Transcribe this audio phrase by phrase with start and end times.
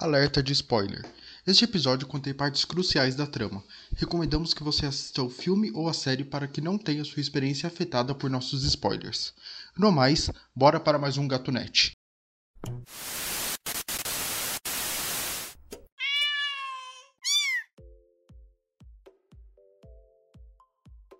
[0.00, 1.04] Alerta de spoiler.
[1.44, 3.64] Este episódio contém partes cruciais da trama.
[3.96, 7.66] Recomendamos que você assista o filme ou a série para que não tenha sua experiência
[7.66, 9.34] afetada por nossos spoilers.
[9.76, 11.96] No mais, bora para mais um Gatunete.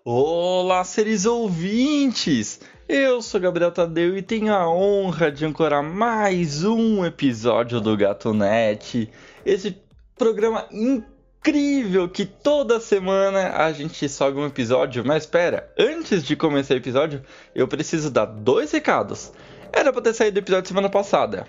[0.04, 2.60] Olá, seres ouvintes!
[2.88, 9.10] Eu sou Gabriel Tadeu e tenho a honra de ancorar mais um episódio do Gatunete.
[9.44, 9.76] Esse
[10.16, 15.04] programa incrível que toda semana a gente sobe um episódio.
[15.04, 17.22] Mas espera, antes de começar o episódio,
[17.54, 19.34] eu preciso dar dois recados.
[19.70, 21.46] Era pra ter saído o episódio semana passada.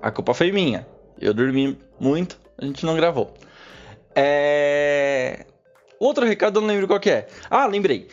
[0.00, 0.86] A culpa foi minha.
[1.20, 3.34] Eu dormi muito, a gente não gravou.
[4.16, 5.44] É...
[5.98, 7.28] Outro recado eu não lembro qual que é.
[7.50, 8.08] Ah, lembrei.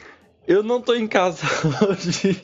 [0.47, 1.45] Eu não tô em casa
[1.85, 2.41] hoje,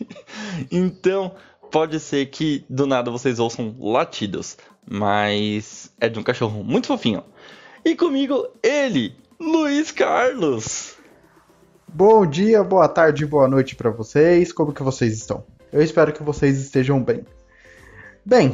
[0.69, 1.35] então
[1.71, 7.23] pode ser que do nada vocês ouçam latidos, mas é de um cachorro muito fofinho.
[7.85, 10.95] E comigo ele, Luiz Carlos.
[11.87, 14.51] Bom dia, boa tarde, boa noite para vocês.
[14.51, 15.45] Como que vocês estão?
[15.71, 17.25] Eu espero que vocês estejam bem.
[18.25, 18.53] Bem,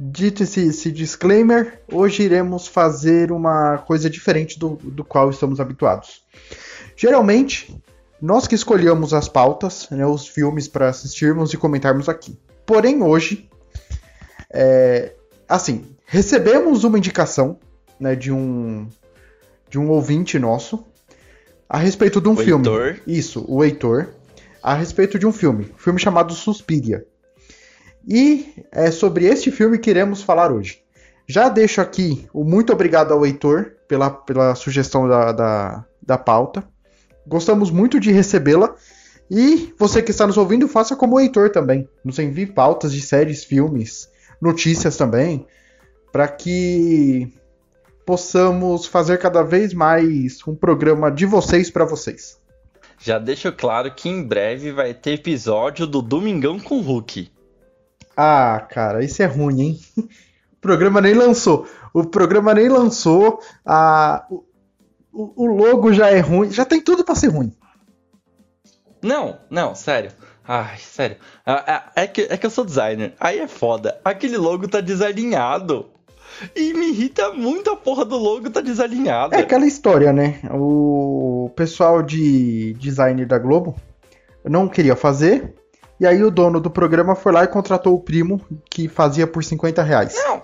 [0.00, 6.24] dito esse, esse disclaimer, hoje iremos fazer uma coisa diferente do, do qual estamos habituados.
[6.96, 7.72] Geralmente,
[8.20, 12.38] nós que escolhemos as pautas, né, os filmes para assistirmos e comentarmos aqui.
[12.66, 13.48] Porém, hoje,
[14.52, 15.14] é,
[15.48, 17.58] assim, recebemos uma indicação
[17.98, 18.88] né, de um
[19.68, 20.84] de um ouvinte nosso
[21.68, 22.66] a respeito de um O filme.
[22.66, 23.00] Heitor.
[23.06, 24.08] Isso, o Heitor,
[24.60, 27.06] a respeito de um filme, um filme chamado Suspiria.
[28.06, 30.82] E é sobre este filme que iremos falar hoje.
[31.28, 36.64] Já deixo aqui o muito obrigado ao Heitor pela, pela sugestão da, da, da pauta.
[37.26, 38.74] Gostamos muito de recebê-la.
[39.30, 41.88] E você que está nos ouvindo, faça como o Heitor também.
[42.04, 44.08] Nos envie pautas de séries, filmes,
[44.40, 45.46] notícias também,
[46.10, 47.32] para que
[48.04, 52.40] possamos fazer cada vez mais um programa de vocês para vocês.
[52.98, 57.30] Já deixo claro que em breve vai ter episódio do Domingão com o Hulk.
[58.16, 59.80] Ah, cara, isso é ruim, hein?
[60.52, 61.66] O programa nem lançou.
[61.94, 63.40] O programa nem lançou.
[63.64, 64.26] A...
[65.12, 66.50] O, logo já é ruim.
[66.50, 67.52] Já tem tudo para ser ruim.
[69.02, 70.12] Não, não, sério.
[70.46, 71.16] Ai, sério.
[71.44, 73.14] Ah, ah, É que, é que eu sou designer.
[73.18, 74.00] Aí é foda.
[74.04, 75.90] Aquele logo tá desalinhado.
[76.54, 79.36] E me irrita muito a porra do logo tá desalinhada.
[79.36, 80.40] É aquela história, né?
[80.50, 83.76] O pessoal de design da Globo
[84.44, 85.54] não queria fazer.
[85.98, 88.40] E aí o dono do programa foi lá e contratou o primo
[88.70, 90.14] que fazia por 50 reais.
[90.14, 90.42] Não.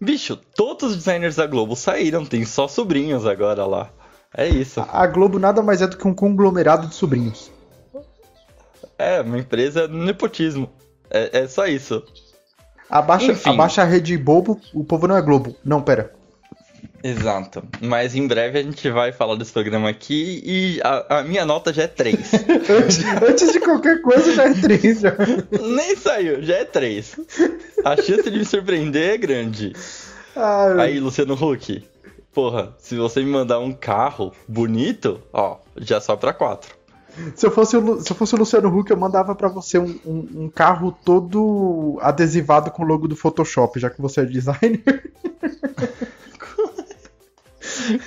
[0.00, 3.90] Bicho, todos os designers da Globo saíram, tem só sobrinhos agora lá.
[4.34, 4.80] É isso.
[4.88, 7.50] A Globo nada mais é do que um conglomerado de sobrinhos.
[8.96, 10.70] É, uma empresa nepotismo.
[11.10, 12.02] É, é só isso.
[12.88, 13.50] Abaixa, Enfim.
[13.50, 15.54] abaixa a rede bobo, o povo não é Globo.
[15.64, 16.12] Não, pera.
[17.02, 17.62] Exato.
[17.80, 21.72] Mas em breve a gente vai falar desse programa aqui e a, a minha nota
[21.72, 22.16] já é 3.
[22.70, 25.00] Antes, antes de qualquer coisa já é triste.
[25.02, 25.14] já.
[25.62, 27.16] Nem saiu, já é 3.
[27.84, 29.72] A chance de me surpreender é grande.
[30.36, 31.82] Ai, Aí, Luciano Huck,
[32.34, 36.74] porra, se você me mandar um carro bonito, ó, já só pra 4.
[37.34, 39.98] se, eu fosse o, se eu fosse o Luciano Huck, eu mandava pra você um,
[40.06, 44.82] um- um carro todo adesivado com o logo do Photoshop, já que você é designer.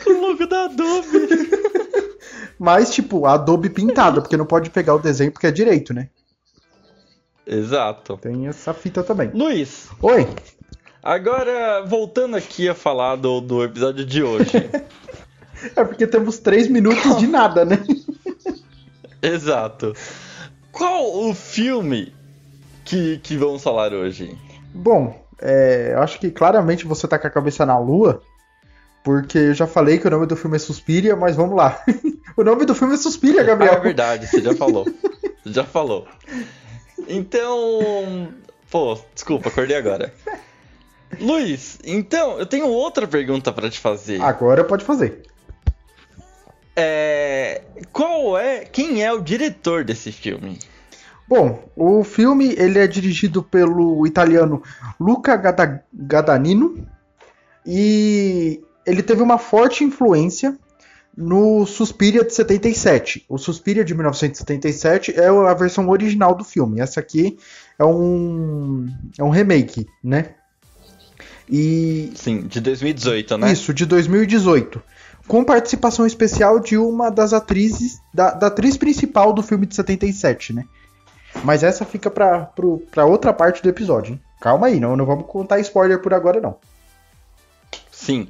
[0.08, 1.52] O logo da Adobe.
[2.60, 6.10] Mas, tipo, Adobe pintado, porque não pode pegar o desenho porque é direito, né?
[7.46, 8.18] Exato.
[8.18, 9.30] Tem essa fita também.
[9.34, 10.28] Luiz, Oi,
[11.02, 14.52] agora voltando aqui a falar do, do episódio de hoje.
[15.76, 17.84] é porque temos três minutos de nada, né?
[19.22, 19.94] Exato.
[20.72, 22.14] Qual o filme
[22.84, 24.38] que, que vamos falar hoje?
[24.74, 28.22] Bom, é, eu acho que claramente você tá com a cabeça na lua,
[29.04, 31.84] porque eu já falei que o nome do filme é Suspiria, mas vamos lá.
[32.38, 33.82] o nome do filme é Suspiria, Ah, é Gabriel.
[33.82, 34.86] verdade, você já falou.
[35.44, 36.08] Você já falou.
[37.08, 38.30] Então.
[38.72, 40.14] Pô, desculpa, acordei agora.
[41.20, 44.20] Luiz, então, eu tenho outra pergunta pra te fazer.
[44.22, 45.22] Agora pode fazer.
[46.76, 47.62] É.
[47.92, 48.66] Qual é.
[48.66, 50.58] Quem é o diretor desse filme?
[51.28, 54.62] Bom, o filme ele é dirigido pelo italiano
[55.00, 56.86] Luca Gada- Guadagnino
[57.66, 60.58] e ele teve uma forte influência
[61.16, 63.26] no Suspiria de 77.
[63.30, 66.80] O Suspiria de 1977 é a versão original do filme.
[66.80, 67.38] Essa aqui
[67.78, 68.88] é um
[69.18, 70.32] é um remake, né?
[71.50, 73.52] E Sim, de 2018, né?
[73.52, 74.82] isso, de 2018.
[75.28, 80.54] Com participação especial de uma das atrizes, da, da atriz principal do filme de 77,
[80.54, 80.66] né?
[81.44, 84.22] Mas essa fica pra, pro, pra outra parte do episódio, hein?
[84.40, 86.58] Calma aí, não, não vamos contar spoiler por agora, não.
[87.92, 88.28] Sim.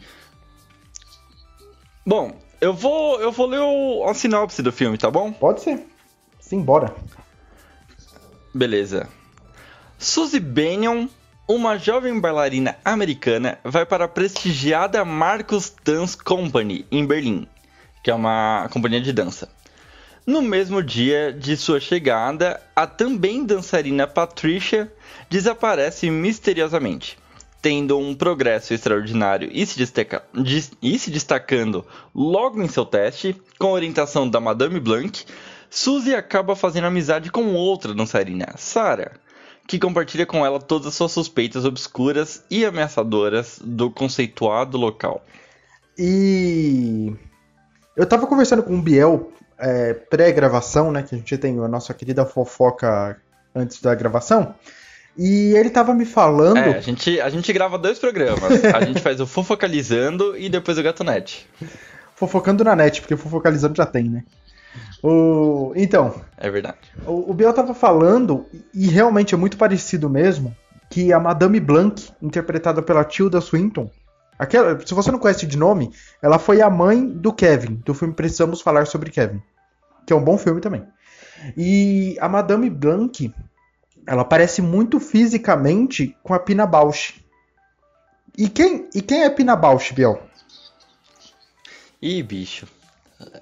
[2.06, 5.32] Bom, eu vou, eu vou ler o, a sinopse do filme, tá bom?
[5.32, 5.86] Pode ser.
[6.40, 6.94] Simbora.
[8.54, 9.08] Beleza.
[9.98, 11.08] Suzy Bennion,
[11.48, 17.48] uma jovem bailarina americana, vai para a prestigiada Marcus Dance Company em Berlim,
[18.04, 19.50] que é uma companhia de dança.
[20.28, 24.92] No mesmo dia de sua chegada, a também dançarina Patricia
[25.30, 27.18] desaparece misteriosamente.
[27.64, 30.22] Tendo um progresso extraordinário e se, destaca,
[30.82, 31.84] e se destacando
[32.14, 35.26] logo em seu teste, com orientação da Madame Blanc,
[35.70, 39.14] Suzy acaba fazendo amizade com outra dançarina, Sarah,
[39.66, 45.26] que compartilha com ela todas as suas suspeitas obscuras e ameaçadoras do conceituado local.
[45.98, 47.16] E
[47.96, 51.02] eu tava conversando com o Biel é, pré-gravação, né?
[51.02, 53.22] Que a gente tem a nossa querida fofoca
[53.56, 54.54] antes da gravação.
[55.18, 56.58] E ele tava me falando.
[56.58, 58.64] É, a gente, a gente grava dois programas.
[58.66, 61.48] A gente faz o Fofocalizando e depois o Gatonete.
[62.16, 64.24] Fofocando na net, porque o Fofocalizando já tem, né?
[65.04, 65.72] O...
[65.76, 66.16] Então.
[66.38, 66.78] É verdade.
[67.06, 70.56] O, o Biel tava falando, e realmente é muito parecido mesmo,
[70.90, 73.92] que a Madame Blanc, interpretada pela Tilda Swinton,
[74.38, 78.14] aquela, se você não conhece de nome, ela foi a mãe do Kevin, do filme
[78.14, 79.42] Precisamos Falar sobre Kevin,
[80.06, 80.84] que é um bom filme também.
[81.58, 83.34] E a Madame Blanc,
[84.08, 87.16] ela parece muito fisicamente com a Pina Bausch.
[88.38, 90.22] E quem, e quem é Pina Bausch, Biel?
[92.02, 92.68] Ih, bicho.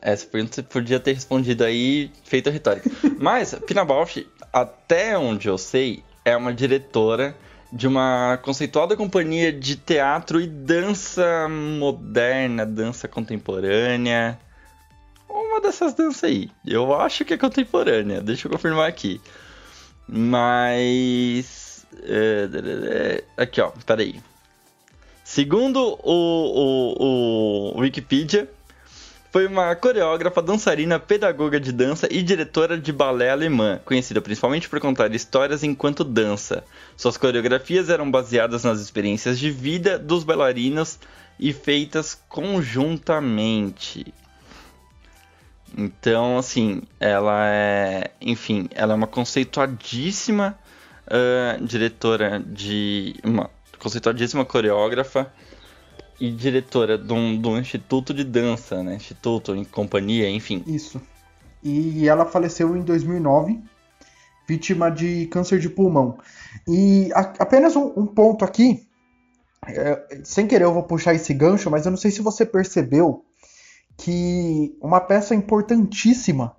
[0.01, 2.89] Essa pergunta você podia ter respondido aí, feito a retórica.
[3.19, 7.35] Mas, Pina Bausch, até onde eu sei, é uma diretora
[7.71, 14.37] de uma conceituada companhia de teatro e dança moderna, dança contemporânea.
[15.29, 16.51] Uma dessas danças aí.
[16.65, 19.21] Eu acho que é contemporânea, deixa eu confirmar aqui.
[20.13, 21.87] Mas.
[22.03, 24.19] É, aqui, ó, peraí.
[25.23, 28.49] Segundo o, o, o Wikipedia,
[29.31, 34.81] foi uma coreógrafa, dançarina, pedagoga de dança e diretora de balé alemã, conhecida principalmente por
[34.81, 36.65] contar histórias enquanto dança.
[36.97, 40.99] Suas coreografias eram baseadas nas experiências de vida dos bailarinos
[41.39, 44.13] e feitas conjuntamente.
[45.77, 48.11] Então, assim, ela é.
[48.19, 50.57] Enfim, ela é uma conceituadíssima
[51.07, 53.15] uh, diretora de.
[53.23, 55.31] Uma conceituadíssima coreógrafa
[56.19, 58.95] e diretora de um, de um instituto de dança, né?
[58.95, 60.63] Instituto, em companhia, enfim.
[60.67, 61.01] Isso.
[61.63, 63.59] E ela faleceu em 2009,
[64.47, 66.19] vítima de câncer de pulmão.
[66.67, 68.87] E a, apenas um, um, ponto aqui,
[69.67, 73.25] é, sem querer eu vou puxar esse gancho, mas eu não sei se você percebeu
[73.97, 76.55] que uma peça importantíssima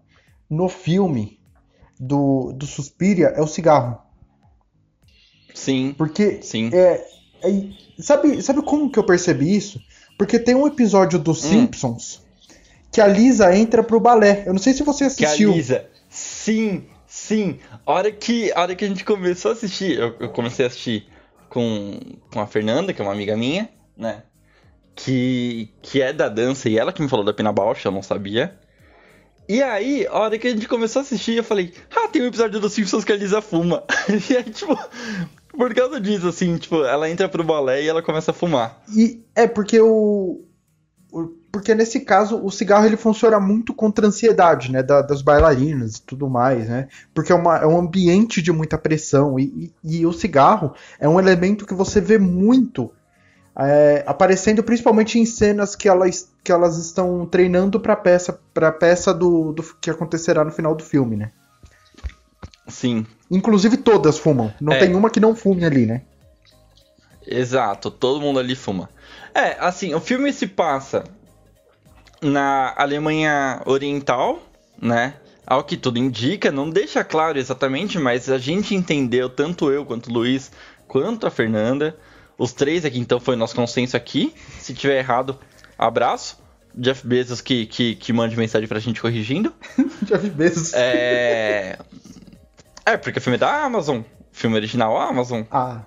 [0.49, 1.41] no filme
[1.99, 4.01] do, do Suspiria é o cigarro.
[5.55, 5.95] Sim.
[5.97, 6.71] Porque sim.
[6.73, 7.05] É,
[7.43, 7.69] é,
[7.99, 9.81] sabe, sabe como que eu percebi isso?
[10.17, 11.49] Porque tem um episódio dos hum.
[11.49, 12.23] Simpsons
[12.93, 14.45] que a Lisa entra pro balé.
[14.47, 15.49] Eu não sei se você assistiu.
[15.49, 15.87] Que a Lisa.
[16.11, 17.59] Sim, sim.
[17.87, 20.69] A hora que, a hora que a gente começou a assistir, eu, eu comecei a
[20.69, 21.09] assistir
[21.49, 21.99] com,
[22.31, 24.23] com a Fernanda, que é uma amiga minha, né?
[24.95, 28.03] Que, que é da dança, e ela que me falou da Pina Bausch, eu não
[28.03, 28.59] sabia.
[29.49, 32.27] E aí, a hora que a gente começou a assistir, eu falei, ah, tem um
[32.27, 33.83] episódio dos Simpsons que a Lisa fuma.
[34.31, 34.79] e aí, tipo,
[35.57, 38.83] por causa disso, assim, tipo, ela entra pro balé e ela começa a fumar.
[38.95, 40.45] E é porque o.
[41.53, 44.83] Porque nesse caso o cigarro ele funciona muito contra a ansiedade, né?
[44.83, 46.89] Da, das bailarinas e tudo mais, né?
[47.13, 49.39] Porque é, uma, é um ambiente de muita pressão.
[49.39, 52.91] E, e, e o cigarro é um elemento que você vê muito
[53.59, 59.13] é, aparecendo principalmente em cenas que elas, que elas estão treinando para peça para peça
[59.13, 61.31] do, do que acontecerá no final do filme, né?
[62.69, 63.07] Sim.
[63.31, 64.53] Inclusive todas fumam.
[64.61, 64.79] Não é.
[64.79, 66.03] tem uma que não fume ali, né?
[67.27, 68.89] Exato, todo mundo ali fuma.
[69.35, 71.05] É, assim, o filme se passa
[72.21, 74.43] na Alemanha Oriental,
[74.81, 75.15] né?
[75.47, 80.09] Ao que tudo indica, não deixa claro exatamente, mas a gente entendeu, tanto eu quanto
[80.09, 80.53] o Luiz,
[80.87, 81.97] quanto a Fernanda,
[82.43, 84.35] os três aqui, então, foi nosso consenso aqui.
[84.59, 85.39] Se tiver errado,
[85.79, 86.43] abraço.
[86.75, 89.55] Jeff Bezos que, que, que mande mensagem pra gente corrigindo.
[90.03, 90.73] Jeff Bezos.
[90.75, 91.79] É.
[92.85, 94.01] É, porque o filme é da Amazon.
[94.33, 95.43] Filme original Amazon.
[95.53, 95.83] Ah.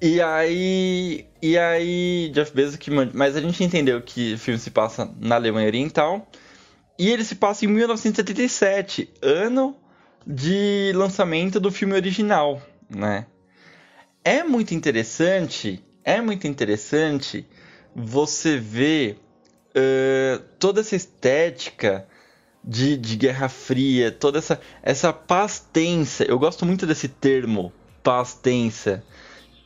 [0.00, 1.26] E aí.
[1.42, 3.10] E aí, Jeff Bezos que manda.
[3.12, 6.26] Mas a gente entendeu que o filme se passa na Alemanha Oriental.
[6.98, 9.76] E ele se passa em 1977, ano
[10.26, 13.26] de lançamento do filme original, né?
[14.28, 17.46] É muito interessante, é muito interessante
[17.96, 19.18] você ver
[19.70, 22.06] uh, toda essa estética
[22.62, 26.24] de, de Guerra Fria, toda essa, essa paz tensa.
[26.24, 29.02] Eu gosto muito desse termo, paz tensa,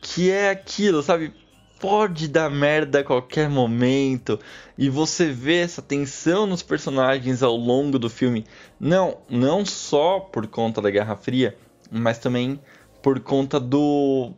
[0.01, 1.33] que é aquilo, sabe?
[1.77, 4.39] pode dar merda a qualquer momento.
[4.77, 8.45] E você vê essa tensão nos personagens ao longo do filme.
[8.79, 11.57] Não, não só por conta da Guerra Fria,
[11.91, 12.57] mas também
[13.01, 14.31] por conta do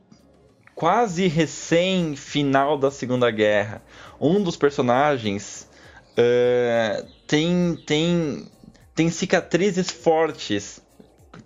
[0.75, 3.81] quase recém final da Segunda Guerra.
[4.19, 5.67] Um dos personagens
[6.11, 8.47] uh, tem, tem,
[8.93, 10.81] tem cicatrizes fortes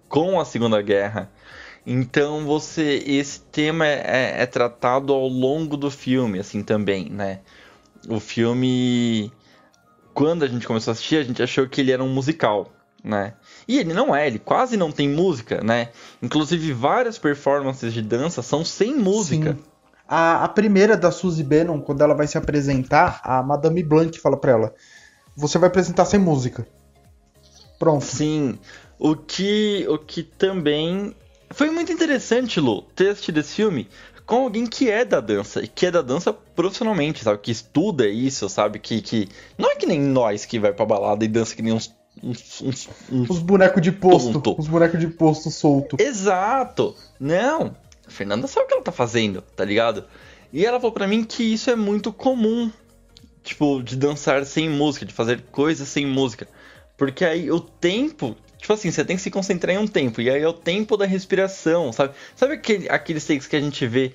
[0.09, 1.31] com a Segunda Guerra.
[1.85, 7.39] Então você esse tema é, é, é, tratado ao longo do filme, assim também, né?
[8.07, 9.31] O filme,
[10.13, 12.71] quando a gente começou a assistir, a gente achou que ele era um musical,
[13.03, 13.33] né?
[13.69, 15.89] E ele não é, ele quase não tem música, né?
[16.23, 19.53] Inclusive várias performances de dança são sem música.
[19.53, 19.63] Sim.
[20.07, 24.35] A, a primeira da Suzy Bannon, quando ela vai se apresentar, a Madame Blanc fala
[24.35, 24.73] pra ela:
[25.35, 26.65] Você vai apresentar sem música.
[27.77, 28.03] Pronto.
[28.03, 28.57] Sim.
[28.97, 31.15] O que, o que também
[31.51, 33.87] foi muito interessante, Lu, ter assistido esse filme
[34.29, 37.39] com alguém que é da dança, e que é da dança profissionalmente, sabe?
[37.39, 38.77] Que estuda isso, sabe?
[38.77, 41.73] Que, que não é que nem nós que vai pra balada e dança que nem
[41.73, 41.91] uns.
[42.23, 42.61] Uns,
[43.29, 44.33] os bonecos de posto.
[44.33, 44.59] Tonto.
[44.59, 45.97] Os bonecos de posto solto.
[45.99, 46.95] Exato!
[47.19, 47.75] Não!
[48.07, 50.05] A Fernanda sabe o que ela tá fazendo, tá ligado?
[50.51, 52.71] E ela falou pra mim que isso é muito comum.
[53.43, 56.47] Tipo, de dançar sem música, de fazer coisas sem música.
[56.97, 60.21] Porque aí o tempo Tipo assim, você tem que se concentrar em um tempo.
[60.21, 62.13] E aí é o tempo da respiração, sabe?
[62.35, 64.11] Sabe aquele, aqueles takes que a gente vê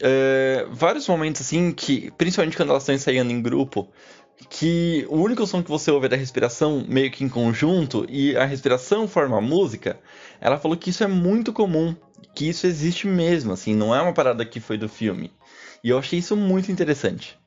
[0.00, 3.88] uh, vários momentos assim, que, principalmente quando elas estão ensaiando em grupo,
[4.48, 8.36] que o único som que você ouve é da respiração meio que em conjunto e
[8.36, 9.98] a respiração forma a música.
[10.40, 11.94] Ela falou que isso é muito comum,
[12.34, 15.32] que isso existe mesmo, assim, não é uma parada que foi do filme.
[15.82, 17.38] E eu achei isso muito interessante.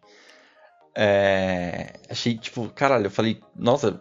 [0.97, 1.93] É...
[2.09, 3.99] Achei, tipo, caralho, eu falei, nossa,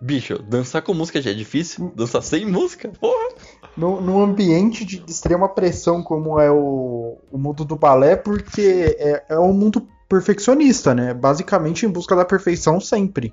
[0.00, 3.34] bicho, dançar com música já é difícil, dançar sem música, porra.
[3.76, 9.24] No, no ambiente de extrema pressão como é o, o mundo do balé, porque é,
[9.30, 11.14] é um mundo perfeccionista, né?
[11.14, 13.32] Basicamente em busca da perfeição sempre.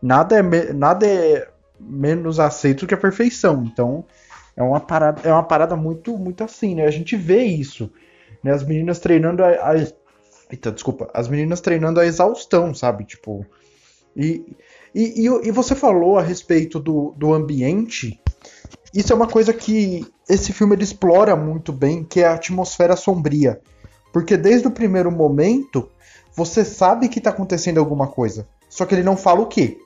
[0.00, 1.48] Nada é, nada é
[1.78, 3.64] menos aceito que a perfeição.
[3.66, 4.04] Então,
[4.56, 6.86] é uma parada, é uma parada muito, muito assim, né?
[6.86, 7.90] A gente vê isso.
[8.42, 8.52] Né?
[8.52, 9.74] As meninas treinando a, a
[10.48, 11.10] Eita, desculpa.
[11.12, 13.04] As meninas treinando a exaustão, sabe?
[13.04, 13.44] Tipo.
[14.14, 14.44] E,
[14.94, 18.20] e, e, e você falou a respeito do, do ambiente.
[18.94, 22.94] Isso é uma coisa que esse filme ele explora muito bem, que é a atmosfera
[22.94, 23.60] sombria.
[24.12, 25.88] Porque desde o primeiro momento,
[26.34, 28.46] você sabe que está acontecendo alguma coisa.
[28.68, 29.78] Só que ele não fala o que.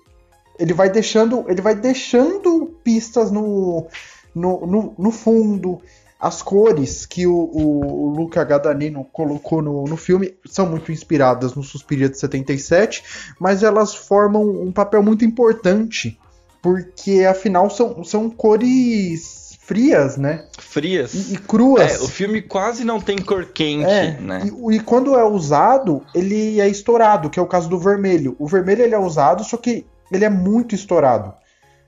[0.58, 3.86] Ele vai deixando, ele vai deixando pistas no,
[4.34, 5.80] no, no, no fundo.
[6.18, 11.62] As cores que o, o, Luca Guadagnino colocou no, no filme são muito inspiradas no
[11.62, 13.04] Suspiria de 77,
[13.38, 16.18] mas elas formam um papel muito importante,
[16.62, 20.44] porque afinal são, são cores frias, né?
[20.58, 21.12] Frias.
[21.12, 21.94] E, e cruas.
[21.94, 24.42] É, o filme quase não tem cor quente, é, né?
[24.44, 28.36] E, e, quando é usado, ele é estourado, que é o caso do vermelho.
[28.38, 31.34] O vermelho ele é usado, só que ele é muito estourado,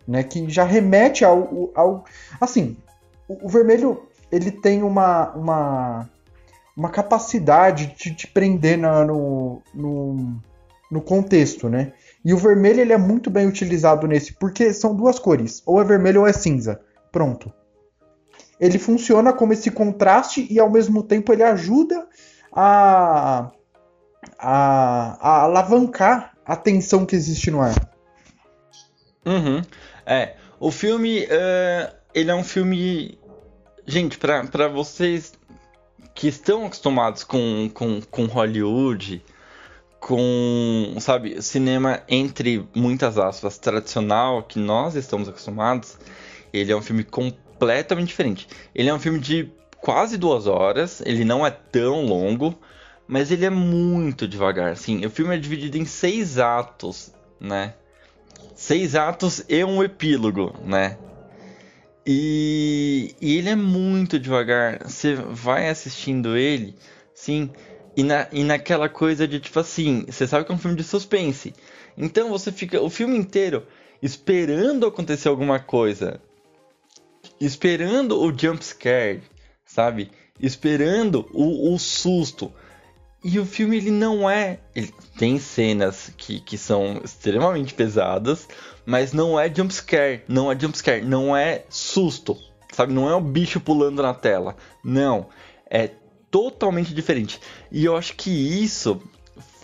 [0.07, 0.25] né?
[0.25, 2.05] Que já remete ao, ao
[2.41, 2.77] assim,
[3.29, 6.11] o, o vermelho ele tem uma, uma,
[6.77, 10.37] uma capacidade de te prender na, no, no,
[10.91, 11.93] no contexto, né?
[12.25, 15.85] E o vermelho ele é muito bem utilizado nesse, porque são duas cores, ou é
[15.85, 16.81] vermelho ou é cinza.
[17.13, 17.53] Pronto.
[18.61, 22.07] Ele funciona como esse contraste e ao mesmo tempo ele ajuda
[22.53, 23.51] a,
[24.39, 27.75] a, a alavancar a tensão que existe no ar.
[29.25, 29.63] Uhum.
[30.05, 33.19] É, o filme, uh, ele é um filme
[33.91, 35.33] Gente, para vocês
[36.15, 39.25] que estão acostumados com, com, com Hollywood,
[39.99, 45.97] com, sabe, cinema entre muitas aspas tradicional que nós estamos acostumados,
[46.53, 47.48] ele é um filme completamente
[48.05, 48.49] diferente.
[48.75, 49.51] Ele é um filme de
[49.81, 52.59] quase duas horas, ele não é tão longo,
[53.07, 54.73] mas ele é muito devagar.
[54.73, 57.75] Assim, o filme é dividido em seis atos, né?
[58.55, 60.99] Seis atos e um epílogo, né?
[62.07, 64.81] E, e, ele é muito devagar.
[64.85, 66.75] Você vai assistindo ele,
[67.15, 67.51] sim,
[67.97, 70.85] e, na, e naquela coisa de tipo assim, você sabe que é um filme de
[70.85, 71.55] suspense.
[71.97, 73.67] Então você fica o filme inteiro
[74.01, 76.21] esperando acontecer alguma coisa.
[77.41, 79.23] Esperando o jump scare,
[79.65, 80.11] sabe?
[80.41, 82.53] Esperando o, o susto.
[83.23, 84.61] E o filme ele não é.
[84.75, 88.49] Ele tem cenas que, que são extremamente pesadas,
[88.87, 92.39] mas não é jumpscare, não é jumpscare, não é susto,
[92.73, 92.93] sabe?
[92.93, 94.57] Não é o bicho pulando na tela.
[94.85, 95.29] Não.
[95.69, 95.91] É
[96.31, 97.41] totalmente diferente.
[97.71, 99.03] E eu acho que isso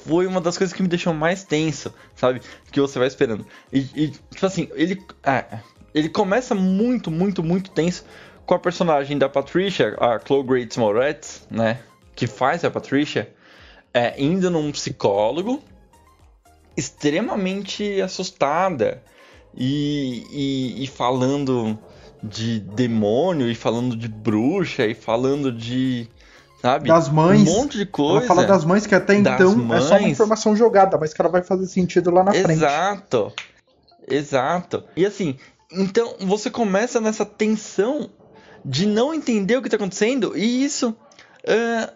[0.06, 2.40] foi uma das coisas que me deixou mais tenso, sabe?
[2.70, 3.46] Que você vai esperando.
[3.72, 5.60] E, e tipo assim, ele, é,
[5.94, 8.04] ele começa muito, muito, muito tenso
[8.44, 11.78] com a personagem da Patricia, a Chloe Grace Moretz, né?
[12.14, 13.32] Que faz a Patricia.
[13.94, 15.62] é, indo num psicólogo,
[16.76, 19.00] extremamente assustada
[19.56, 21.78] e, e, e falando
[22.20, 26.08] de demônio e falando de bruxa e falando de
[26.60, 26.88] sabe?
[26.88, 27.48] Das mães.
[27.48, 28.26] Um monte de coisa.
[28.26, 29.84] Ela fala das mães que até então mães.
[29.84, 32.44] é só uma informação jogada, mas que ela vai fazer sentido lá na Exato.
[32.44, 32.58] frente.
[32.58, 33.32] Exato.
[34.08, 34.84] Exato.
[34.96, 35.36] E assim,
[35.76, 38.10] então você começa nessa tensão
[38.64, 41.92] de não entender o que está acontecendo e isso uh,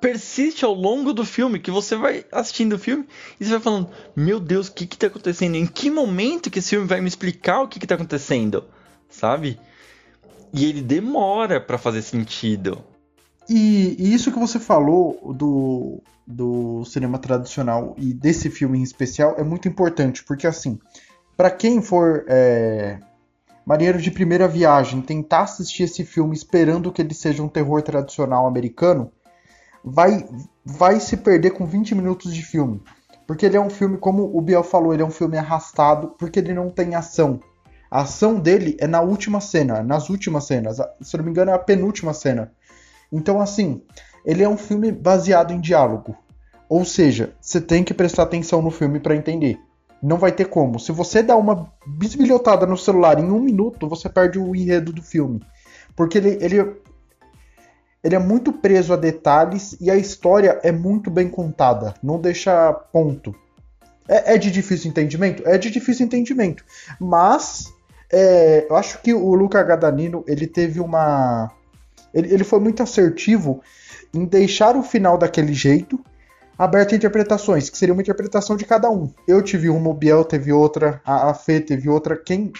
[0.00, 3.06] persiste ao longo do filme, que você vai assistindo o filme
[3.40, 5.56] e você vai falando, meu Deus, o que está acontecendo?
[5.56, 8.64] Em que momento que esse filme vai me explicar o que está acontecendo?
[9.08, 9.58] Sabe?
[10.52, 12.84] E ele demora para fazer sentido.
[13.48, 19.36] E, e, isso que você falou do, do cinema tradicional e desse filme em especial
[19.38, 20.78] é muito importante, porque assim,
[21.36, 22.98] para quem for é,
[23.64, 28.46] marinheiro de primeira viagem, tentar assistir esse filme esperando que ele seja um terror tradicional
[28.46, 29.12] americano,
[29.84, 30.26] vai,
[30.64, 32.82] vai se perder com 20 minutos de filme.
[33.26, 36.38] Porque ele é um filme, como o Biel falou, ele é um filme arrastado, porque
[36.38, 37.40] ele não tem ação.
[37.90, 40.78] A ação dele é na última cena, nas últimas cenas.
[41.00, 42.52] Se não me engano, é a penúltima cena.
[43.12, 43.82] Então, assim,
[44.24, 46.16] ele é um filme baseado em diálogo.
[46.68, 49.58] Ou seja, você tem que prestar atenção no filme para entender.
[50.06, 50.78] Não vai ter como.
[50.78, 55.02] Se você dá uma bisbilhotada no celular em um minuto, você perde o enredo do
[55.02, 55.42] filme.
[55.96, 56.76] Porque ele, ele,
[58.04, 61.92] ele é muito preso a detalhes e a história é muito bem contada.
[62.00, 63.34] Não deixa ponto.
[64.08, 65.42] É, é de difícil entendimento?
[65.44, 66.64] É de difícil entendimento.
[67.00, 67.74] Mas
[68.08, 71.50] é, eu acho que o Luca Gadanino ele teve uma
[72.14, 73.60] ele, ele foi muito assertivo
[74.14, 75.98] em deixar o final daquele jeito,
[76.58, 79.12] aberto a interpretações, que seria uma interpretação de cada um.
[79.26, 82.52] Eu tive uma, o Biel teve outra, a, a Fê teve outra, quem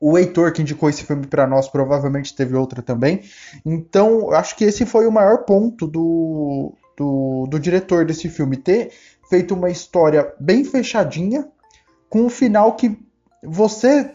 [0.00, 3.22] o Heitor que indicou esse filme para nós provavelmente teve outra também.
[3.64, 8.92] Então, acho que esse foi o maior ponto do, do, do, diretor desse filme, ter
[9.28, 11.48] feito uma história bem fechadinha,
[12.08, 12.96] com um final que
[13.42, 14.12] você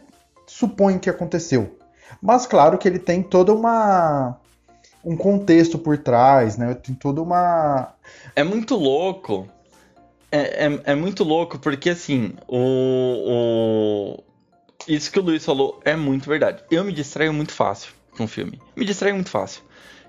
[0.48, 1.78] supõe que aconteceu.
[2.22, 4.39] Mas claro que ele tem toda uma
[5.04, 6.74] um contexto por trás, né?
[6.76, 7.94] Tem toda uma.
[8.36, 9.48] É muito louco.
[10.32, 14.24] É, é, é muito louco porque assim, o, o,
[14.88, 16.63] Isso que o Luiz falou é muito verdade.
[16.72, 18.60] Eu me distraio muito fácil com filme.
[18.76, 19.62] Me distraio muito fácil.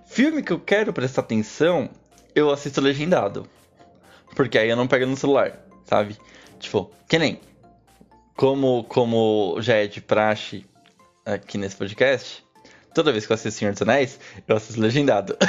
[0.07, 1.91] Filme que eu quero prestar atenção,
[2.35, 3.47] eu assisto legendado.
[4.35, 6.17] Porque aí eu não pego no celular, sabe?
[6.59, 7.41] Tipo, que nem.
[8.37, 10.67] Como, como já é de praxe
[11.25, 12.44] aqui nesse podcast,
[12.95, 15.37] Toda vez que eu assisto Senhor dos Anéis, eu assisto legendado.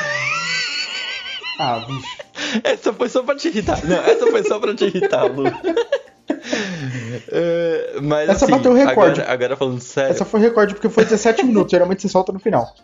[1.57, 2.17] Ah, bicho.
[2.63, 3.83] Essa foi só pra te irritar.
[3.85, 5.47] Não, essa foi só pra te irritar, Lu.
[5.47, 5.53] uh,
[8.03, 9.21] mas, essa assim, bateu o recorde.
[9.21, 10.11] Agora, agora, falando sério.
[10.11, 11.71] Essa foi recorde porque foi 17 minutos.
[11.71, 12.75] Geralmente você solta no final.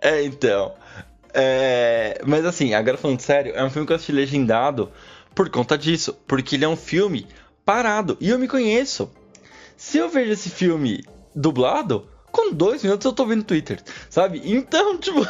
[0.00, 0.72] É, então.
[1.34, 2.20] É...
[2.26, 4.90] Mas assim, agora falando sério, é um filme que eu assisti legendado
[5.34, 6.16] por conta disso.
[6.26, 7.26] Porque ele é um filme
[7.64, 8.16] parado.
[8.20, 9.10] E eu me conheço.
[9.76, 14.42] Se eu vejo esse filme dublado, com dois minutos eu tô vendo Twitter, sabe?
[14.44, 15.24] Então, tipo,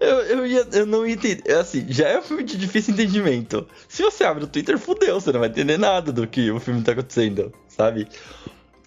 [0.00, 1.42] eu, eu, ia, eu não ia entender.
[1.44, 3.66] É assim, já é um filme de difícil entendimento.
[3.88, 6.80] Se você abre o Twitter, fudeu, você não vai entender nada do que o filme
[6.82, 8.08] tá acontecendo, sabe?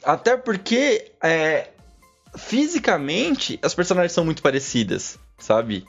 [0.04, 1.68] Até porque, é,
[2.36, 5.86] fisicamente, as personagens são muito parecidas, sabe?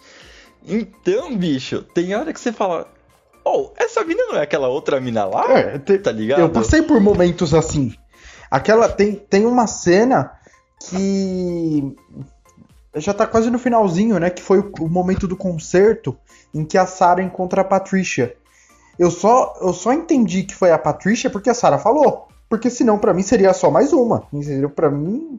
[0.67, 2.93] Então, bicho, tem hora que você fala.
[3.45, 5.51] Oh, essa mina não é aquela outra mina lá?
[5.53, 6.41] É, te, tá ligado?
[6.41, 7.95] Eu passei por momentos assim.
[8.51, 8.89] Aquela.
[8.89, 10.38] Tem, tem uma cena
[10.81, 11.97] que
[12.97, 14.31] já tá quase no finalzinho, né?
[14.31, 16.17] Que foi o, momento do concerto
[16.55, 18.37] em que a Sarah encontra a Patricia.
[18.99, 22.29] Eu só, eu só entendi que foi a Patricia porque a Sarah falou.
[22.49, 24.27] Porque senão para mim seria só mais uma.
[24.33, 24.71] Entendeu?
[24.71, 25.39] Para mim.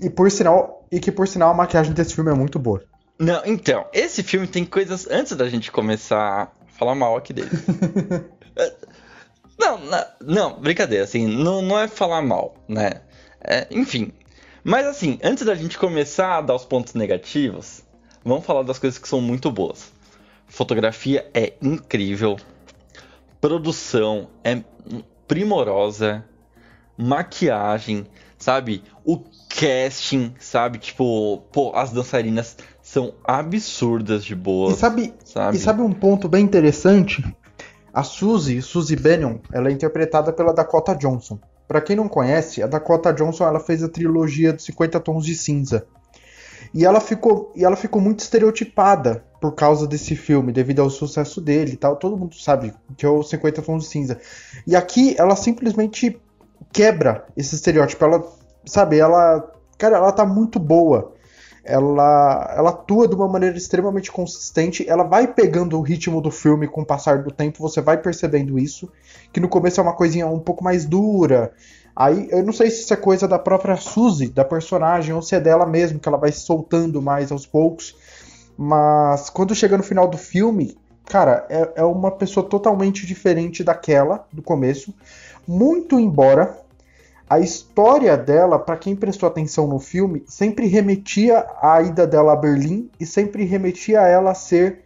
[0.00, 2.82] E por sinal, e que por sinal a maquiagem desse filme é muito boa.
[3.18, 7.50] Não, então, esse filme tem coisas antes da gente começar a falar mal aqui dele.
[9.58, 13.00] não, não, não, brincadeira, assim, não, não é falar mal, né?
[13.40, 14.12] É, enfim.
[14.64, 17.82] Mas assim, antes da gente começar a dar os pontos negativos,
[18.24, 19.92] vamos falar das coisas que são muito boas.
[20.46, 22.36] Fotografia é incrível,
[23.40, 24.62] produção é
[25.26, 26.24] primorosa,
[26.96, 28.06] maquiagem,
[28.38, 28.82] sabe?
[29.04, 30.78] O casting, sabe?
[30.78, 34.74] Tipo, pô, as dançarinas são absurdas de boas.
[34.74, 35.56] E sabe, sabe?
[35.56, 37.22] E sabe um ponto bem interessante?
[37.92, 41.38] A Suzy, Suzy Bannion, ela é interpretada pela Dakota Johnson.
[41.68, 45.34] Para quem não conhece, a Dakota Johnson ela fez a trilogia dos 50 Tons de
[45.34, 45.86] Cinza.
[46.72, 51.42] E ela ficou, e ela ficou muito estereotipada por causa desse filme, devido ao sucesso
[51.42, 51.96] dele e tal.
[51.96, 54.18] Todo mundo sabe que é o 50 Tons de Cinza.
[54.66, 56.18] E aqui ela simplesmente
[56.72, 58.02] quebra esse estereótipo.
[58.02, 58.24] Ela,
[58.64, 61.12] sabe, ela, cara, ela tá muito boa.
[61.68, 64.88] Ela, ela atua de uma maneira extremamente consistente.
[64.88, 68.58] Ela vai pegando o ritmo do filme com o passar do tempo, você vai percebendo
[68.58, 68.90] isso.
[69.30, 71.52] Que no começo é uma coisinha um pouco mais dura.
[71.94, 75.34] Aí eu não sei se isso é coisa da própria Suzy, da personagem, ou se
[75.34, 77.94] é dela mesmo, que ela vai se soltando mais aos poucos.
[78.56, 84.26] Mas quando chega no final do filme, cara, é, é uma pessoa totalmente diferente daquela
[84.32, 84.94] do começo.
[85.46, 86.56] Muito embora
[87.28, 92.36] a história dela, para quem prestou atenção no filme, sempre remetia à ida dela a
[92.36, 94.84] Berlim e sempre remetia a ela ser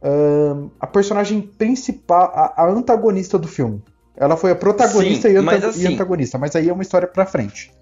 [0.00, 3.82] uh, a personagem principal, a, a, antagonista do filme.
[4.16, 7.08] Ela foi a protagonista Sim, e, anta assim, e, antagonista, mas aí é uma história
[7.08, 7.72] pra frente.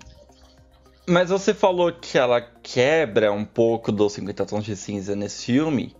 [1.07, 5.95] Mas você falou que ela quebra um pouco dos 50 Tons de Cinza nesse filme.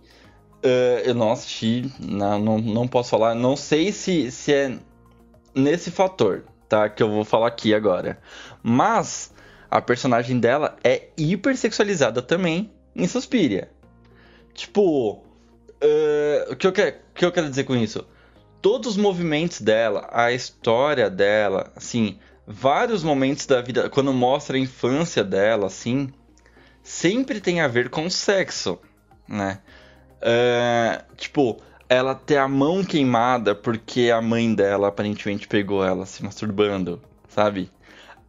[0.63, 3.35] Uh, eu não assisti, não, não, não posso falar.
[3.35, 4.77] Não sei se, se é
[5.53, 6.87] nesse fator tá?
[6.87, 8.17] Que eu vou falar aqui agora.
[8.63, 9.33] Mas
[9.69, 13.69] a personagem dela é hipersexualizada também em Suspiria.
[14.53, 18.07] Tipo, uh, o, que eu que eu quero dizer com isso?
[18.61, 24.59] Todos os movimentos dela, a história dela, assim, vários momentos da vida, quando mostra a
[24.59, 26.09] infância dela, assim,
[26.81, 28.79] sempre tem a ver com sexo,
[29.27, 29.59] né?
[30.21, 36.23] Uh, tipo, ela ter a mão queimada porque a mãe dela aparentemente pegou ela se
[36.23, 37.69] masturbando, sabe?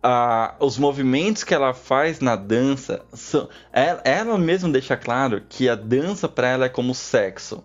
[0.02, 5.68] Ah, os movimentos que ela faz na dança, são, ela, ela mesma deixa claro que
[5.68, 7.62] a dança para ela é como sexo.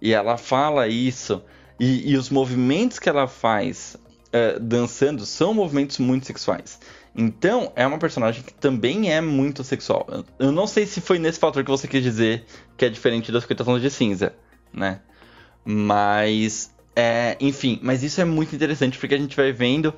[0.00, 1.42] E ela fala isso.
[1.80, 3.96] E, e os movimentos que ela faz
[4.32, 6.78] é, dançando são movimentos muito sexuais.
[7.12, 10.06] Então, é uma personagem que também é muito sexual.
[10.38, 12.44] Eu não sei se foi nesse fator que você quis dizer
[12.76, 14.32] que é diferente das 50 tons de cinza,
[14.72, 15.00] né?
[15.64, 19.94] Mas, é, enfim, mas isso é muito interessante porque a gente vai vendo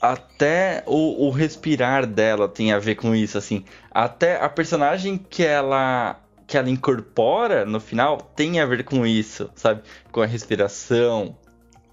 [0.00, 3.64] até o, o, respirar dela tem a ver com isso, assim.
[3.90, 9.50] Até a personagem que ela que ela incorpora no final tem a ver com isso,
[9.54, 9.82] sabe?
[10.12, 11.34] Com a respiração,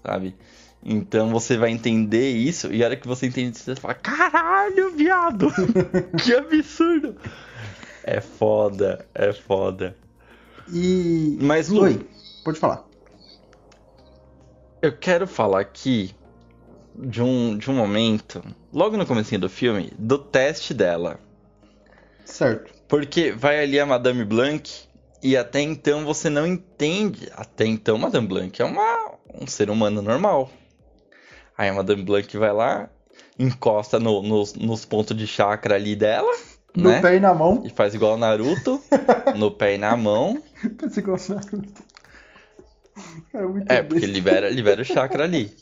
[0.04, 0.36] sabe?
[0.84, 5.48] Então você vai entender isso e a hora que você entende você fala: "Caralho, viado!
[6.22, 7.16] que absurdo!"
[8.04, 9.96] É foda, é foda.
[10.70, 12.06] E Mas Lu, Oi,
[12.44, 12.91] pode falar.
[14.82, 16.12] Eu quero falar aqui
[16.92, 18.42] de um, de um momento,
[18.72, 21.20] logo no começo do filme, do teste dela.
[22.24, 22.74] Certo.
[22.88, 24.68] Porque vai ali a Madame Blanc
[25.22, 27.30] e até então você não entende.
[27.36, 30.50] Até então, Madame Blanc é uma, um ser humano normal.
[31.56, 32.90] Aí a Madame Blanc vai lá,
[33.38, 36.32] encosta no, nos, nos pontos de chakra ali dela.
[36.74, 37.00] No né?
[37.00, 37.62] pé e na mão.
[37.64, 38.82] E faz igual Naruto.
[39.36, 40.42] no pé e na mão.
[40.80, 41.91] Faz igual Naruto.
[43.68, 45.54] É, é porque libera, libera o chakra ali.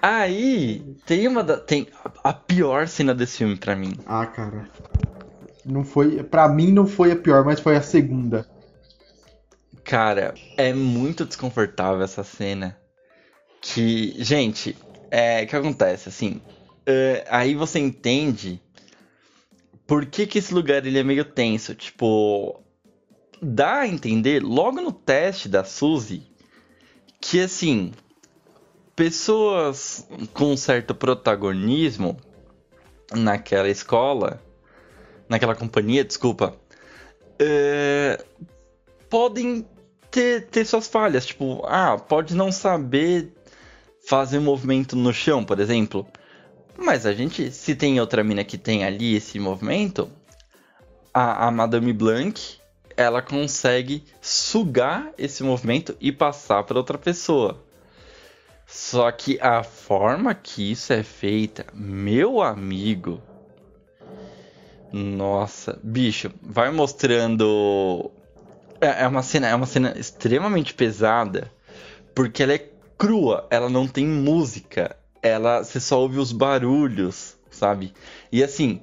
[0.00, 1.88] Aí, tem uma da, tem
[2.22, 3.94] a pior cena desse filme para mim.
[4.06, 4.68] Ah, cara.
[5.64, 8.46] Não foi, para mim não foi a pior, mas foi a segunda.
[9.84, 12.76] Cara, é muito desconfortável essa cena.
[13.60, 14.76] Que, gente,
[15.10, 16.40] é, o que acontece assim?
[16.88, 18.60] Uh, aí você entende
[19.86, 21.74] por que que esse lugar ele é meio tenso.
[21.74, 22.61] Tipo,
[23.42, 26.22] dá a entender, logo no teste da Suzy,
[27.20, 27.92] que assim,
[28.94, 32.16] pessoas com certo protagonismo
[33.12, 34.40] naquela escola,
[35.28, 36.54] naquela companhia, desculpa,
[37.36, 38.24] é,
[39.10, 39.66] podem
[40.08, 41.26] ter, ter suas falhas.
[41.26, 43.32] Tipo, ah, pode não saber
[44.06, 46.06] fazer um movimento no chão, por exemplo.
[46.78, 50.08] Mas a gente, se tem outra mina que tem ali esse movimento,
[51.12, 52.61] a, a Madame Blanc
[52.96, 57.62] ela consegue sugar esse movimento e passar para outra pessoa.
[58.66, 63.20] Só que a forma que isso é feita, meu amigo.
[64.92, 68.10] Nossa, bicho, vai mostrando.
[68.80, 71.50] É, é uma cena, é uma cena extremamente pesada,
[72.14, 77.92] porque ela é crua, ela não tem música, ela você só ouve os barulhos, sabe?
[78.30, 78.80] E assim,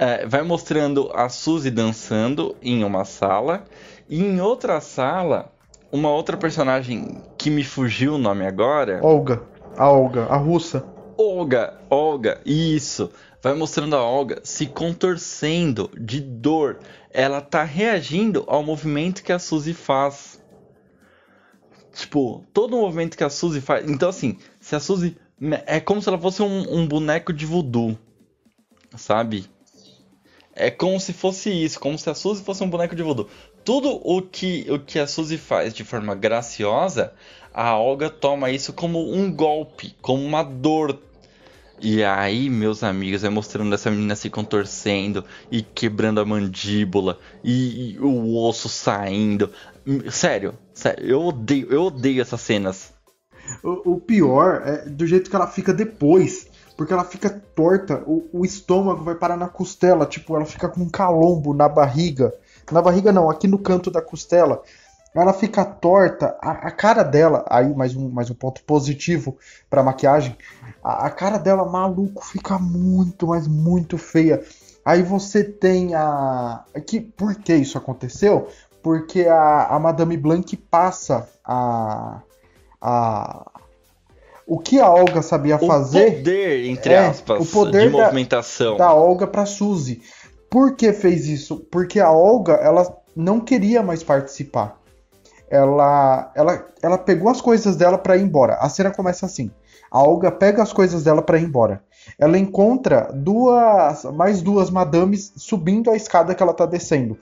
[0.00, 3.66] é, vai mostrando a Suzy dançando em uma sala
[4.08, 5.52] e em outra sala
[5.92, 9.00] uma outra personagem que me fugiu o nome agora.
[9.02, 9.42] Olga,
[9.76, 10.82] a Olga, a russa.
[11.18, 13.10] Olga, Olga, isso.
[13.42, 16.78] Vai mostrando a Olga se contorcendo de dor.
[17.12, 20.42] Ela tá reagindo ao movimento que a Suzy faz.
[21.92, 23.86] Tipo, todo o movimento que a Suzy faz.
[23.86, 25.14] Então, assim, se a Suzy.
[25.66, 27.98] É como se ela fosse um, um boneco de voodoo.
[28.96, 29.46] Sabe?
[30.60, 33.28] É como se fosse isso, como se a Suzy fosse um boneco de voodoo.
[33.64, 37.14] Tudo o que, o que a Suzy faz de forma graciosa,
[37.52, 40.98] a Olga toma isso como um golpe, como uma dor.
[41.80, 47.92] E aí, meus amigos, é mostrando essa menina se contorcendo e quebrando a mandíbula e,
[47.92, 49.50] e o osso saindo.
[50.10, 52.92] Sério, sério, eu odeio, eu odeio essas cenas.
[53.64, 56.49] O, o, pior é do jeito que ela fica depois.
[56.80, 60.80] Porque ela fica torta, o, o, estômago vai parar na costela, tipo, ela fica com
[60.80, 62.32] um calombo na barriga.
[62.72, 64.62] Na barriga não, aqui no canto da costela.
[65.14, 69.36] Ela fica torta, a, a cara dela, aí mais um, mais um ponto positivo
[69.68, 70.34] pra maquiagem.
[70.82, 74.42] A, a cara dela, maluco, fica muito, mas muito feia.
[74.82, 76.64] Aí você tem a.
[76.86, 78.48] Que, por que isso aconteceu?
[78.82, 82.22] Porque a, a Madame Blanc passa a,
[82.80, 83.59] a,
[84.50, 86.08] o que a Olga sabia o fazer.
[86.08, 88.76] O poder, entre é, aspas, o poder de movimentação.
[88.76, 90.02] Da, da Olga para Suzy.
[90.50, 91.64] Por que fez isso?
[91.70, 94.76] Porque a Olga ela não queria mais participar.
[95.48, 98.54] Ela, ela, ela pegou as coisas dela para ir embora.
[98.54, 99.52] A cena começa assim.
[99.88, 101.84] A Olga pega as coisas dela para ir embora.
[102.18, 107.16] Ela encontra duas, mais duas madames subindo a escada que ela tá descendo.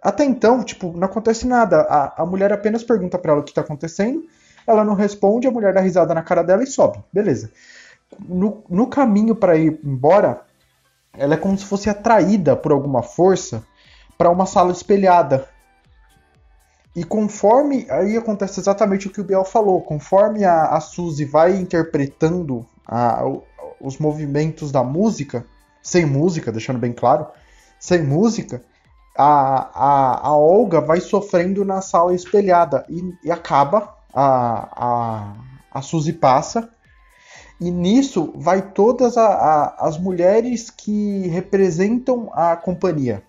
[0.00, 1.82] Até então, tipo, não acontece nada.
[1.82, 4.22] A, a mulher apenas pergunta para ela o que tá acontecendo
[4.66, 6.98] ela não responde, a mulher dá risada na cara dela e sobe.
[7.12, 7.50] Beleza.
[8.18, 10.42] No, no caminho para ir embora,
[11.14, 13.64] ela é como se fosse atraída por alguma força
[14.16, 15.48] para uma sala espelhada.
[16.94, 17.86] E conforme.
[17.88, 19.80] Aí acontece exatamente o que o Biel falou.
[19.80, 23.24] Conforme a, a Suzy vai interpretando a,
[23.80, 25.44] os movimentos da música,
[25.82, 27.26] sem música, deixando bem claro,
[27.80, 28.62] sem música,
[29.16, 35.34] a, a, a Olga vai sofrendo na sala espelhada e, e acaba a, a,
[35.78, 36.68] a Suzy passa.
[37.60, 43.22] E nisso vai todas a, a, as mulheres que representam a companhia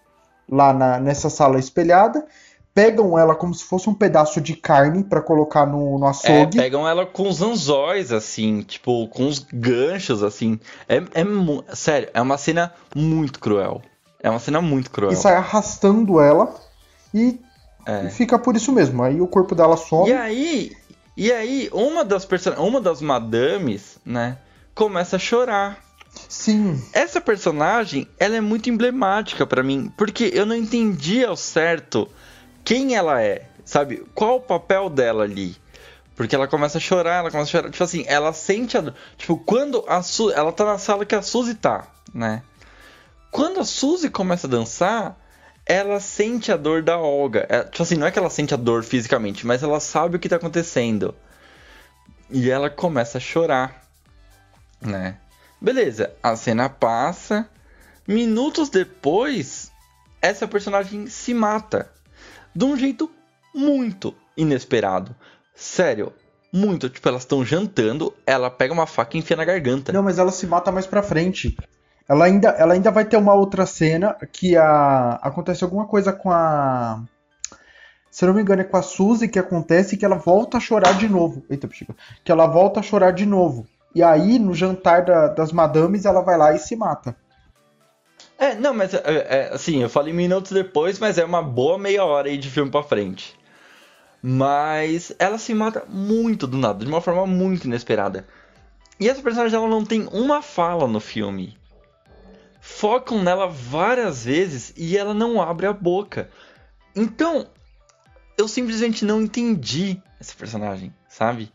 [0.49, 2.25] lá na, nessa sala espelhada.
[2.73, 6.57] Pegam ela como se fosse um pedaço de carne para colocar no, no açougue.
[6.57, 10.59] É, pegam ela com os anzóis, assim, tipo, com os ganchos, assim.
[10.89, 13.79] É, é sério, é uma cena muito cruel.
[14.19, 15.11] É uma cena muito cruel.
[15.11, 16.51] E sai arrastando ela
[17.13, 17.39] e
[17.85, 18.07] é.
[18.07, 19.03] E fica por isso mesmo.
[19.03, 20.09] Aí o corpo dela some.
[20.09, 20.71] E aí,
[21.15, 22.51] e aí uma das person...
[22.53, 24.37] uma das madames, né,
[24.73, 25.83] começa a chorar.
[26.29, 26.81] Sim.
[26.93, 32.07] Essa personagem, ela é muito emblemática para mim, porque eu não entendi ao certo
[32.63, 34.05] quem ela é, sabe?
[34.13, 35.55] Qual o papel dela ali?
[36.15, 39.37] Porque ela começa a chorar, ela começa a chorar, tipo assim, ela sente a tipo,
[39.37, 40.31] quando a Su...
[40.31, 42.43] ela tá na sala que a Suzy tá, né?
[43.31, 45.17] Quando a Suzy começa a dançar,
[45.65, 47.45] ela sente a dor da Olga.
[47.49, 50.19] É, tipo assim, não é que ela sente a dor fisicamente, mas ela sabe o
[50.19, 51.15] que tá acontecendo.
[52.29, 53.83] E ela começa a chorar,
[54.81, 55.17] né?
[55.61, 57.47] Beleza, a cena passa.
[58.07, 59.71] Minutos depois,
[60.21, 61.89] essa personagem se mata.
[62.53, 63.09] De um jeito
[63.53, 65.15] muito inesperado.
[65.55, 66.11] Sério,
[66.51, 66.89] muito.
[66.89, 69.93] Tipo, elas estão jantando, ela pega uma faca e enfia na garganta.
[69.93, 71.55] Não, mas ela se mata mais pra frente.
[72.07, 76.29] Ela ainda, ela ainda vai ter uma outra cena que a, acontece alguma coisa com
[76.31, 77.01] a.
[78.11, 80.59] Se eu não me engano, é com a Suzy que acontece que ela volta a
[80.59, 81.43] chorar de novo.
[81.49, 81.95] Eita, Chico.
[82.23, 83.65] Que ela volta a chorar de novo.
[83.95, 87.15] E aí, no jantar da, das madames, ela vai lá e se mata.
[88.37, 92.03] É, não, mas é, é, assim, eu falei minutos depois, mas é uma boa meia
[92.03, 93.33] hora aí de filme pra frente.
[94.21, 98.27] Mas ela se mata muito do nada, de uma forma muito inesperada.
[98.99, 101.57] E essa personagem ela não tem uma fala no filme
[102.65, 106.29] focam nela várias vezes e ela não abre a boca.
[106.95, 107.45] Então,
[108.37, 111.51] eu simplesmente não entendi essa personagem, sabe?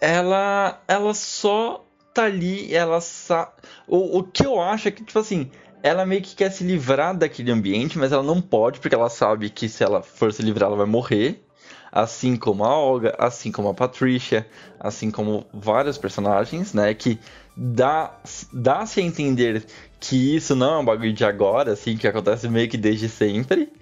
[0.00, 3.52] Ela ela só tá ali, ela sa...
[3.86, 5.50] o, o que eu acho é que tipo assim,
[5.82, 9.50] ela meio que quer se livrar daquele ambiente, mas ela não pode porque ela sabe
[9.50, 11.46] que se ela for se livrar ela vai morrer.
[11.94, 14.48] Assim como a Olga, assim como a Patricia,
[14.80, 16.94] assim como vários personagens, né?
[16.94, 17.20] Que
[17.56, 18.14] dá,
[18.52, 19.64] dá-se a entender
[20.00, 23.72] que isso não é um bagulho de agora, assim, que acontece meio que desde sempre,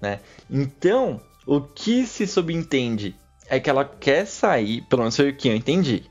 [0.00, 0.20] né?
[0.50, 3.14] Então, o que se subentende
[3.48, 6.04] é que ela quer sair, pelo menos foi o que eu entendi,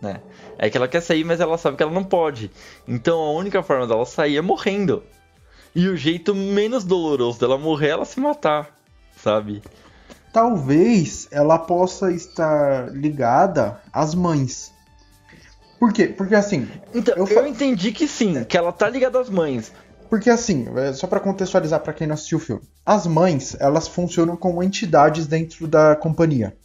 [0.00, 0.20] né?
[0.58, 2.50] É que ela quer sair, mas ela sabe que ela não pode.
[2.86, 5.02] Então a única forma dela sair é morrendo.
[5.74, 8.76] E o jeito menos doloroso dela morrer é ela se matar,
[9.16, 9.60] sabe?
[10.32, 14.73] Talvez ela possa estar ligada às mães.
[15.84, 16.06] Por quê?
[16.06, 16.66] Porque assim.
[16.94, 19.70] Então, eu, eu entendi que sim, que ela tá ligada às mães.
[20.08, 23.86] Porque assim, é, só para contextualizar para quem não assistiu o filme, as mães elas
[23.86, 26.56] funcionam como entidades dentro da companhia.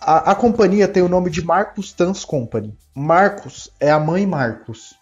[0.00, 2.76] A, a companhia tem o nome de Marcos Tans Company.
[2.92, 4.98] Marcos é a mãe Marcos.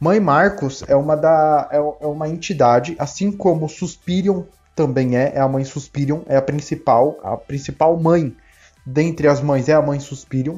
[0.00, 5.40] Mãe Marcos é uma da é, é uma entidade, assim como Suspirion também é, é
[5.40, 8.34] a mãe Suspirion, é a principal, a principal mãe
[8.86, 10.56] dentre as mães é a mãe Suspirion.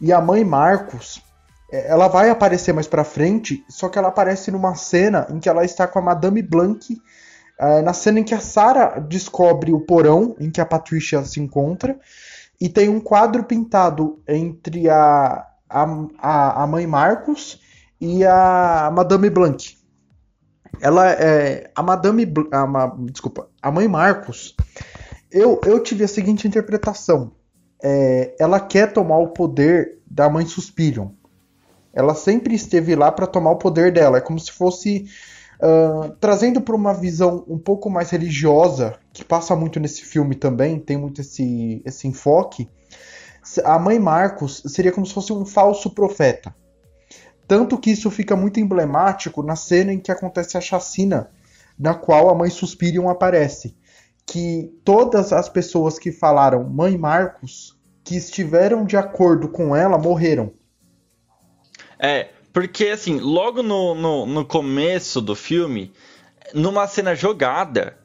[0.00, 1.22] E a mãe Marcos,
[1.70, 5.48] é, ela vai aparecer mais pra frente, só que ela aparece numa cena em que
[5.48, 6.96] ela está com a Madame Blanc,
[7.58, 11.40] é, na cena em que a Sarah descobre o porão em que a Patricia se
[11.40, 11.98] encontra,
[12.60, 17.60] e tem um quadro pintado entre a, a, a mãe Marcos
[18.00, 19.76] e a Madame Blanc.
[20.80, 21.70] Ela é.
[21.74, 22.26] A Madame.
[22.52, 23.48] A, desculpa.
[23.62, 24.54] A mãe Marcos.
[25.30, 27.32] Eu, eu tive a seguinte interpretação.
[27.82, 31.10] É, ela quer tomar o poder da mãe Suspirion.
[31.92, 34.18] Ela sempre esteve lá para tomar o poder dela.
[34.18, 35.06] É como se fosse.
[35.56, 40.78] Uh, trazendo para uma visão um pouco mais religiosa, que passa muito nesse filme também,
[40.78, 42.68] tem muito esse, esse enfoque.
[43.64, 46.54] A mãe Marcos seria como se fosse um falso profeta.
[47.48, 51.30] Tanto que isso fica muito emblemático na cena em que acontece a chacina,
[51.78, 53.74] na qual a mãe Suspirion aparece.
[54.26, 60.52] Que todas as pessoas que falaram Mãe Marcos, que estiveram de acordo com ela, morreram.
[61.98, 65.92] É, porque assim, logo no, no, no começo do filme,
[66.54, 67.96] numa cena jogada,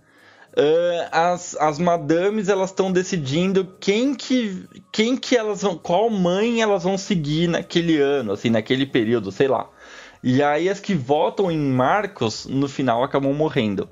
[0.52, 6.62] Uh, as, as madames elas estão decidindo quem que quem que elas vão qual mãe
[6.62, 9.70] elas vão seguir naquele ano assim naquele período sei lá
[10.22, 13.88] e aí as que votam em Marcos no final acabam morrendo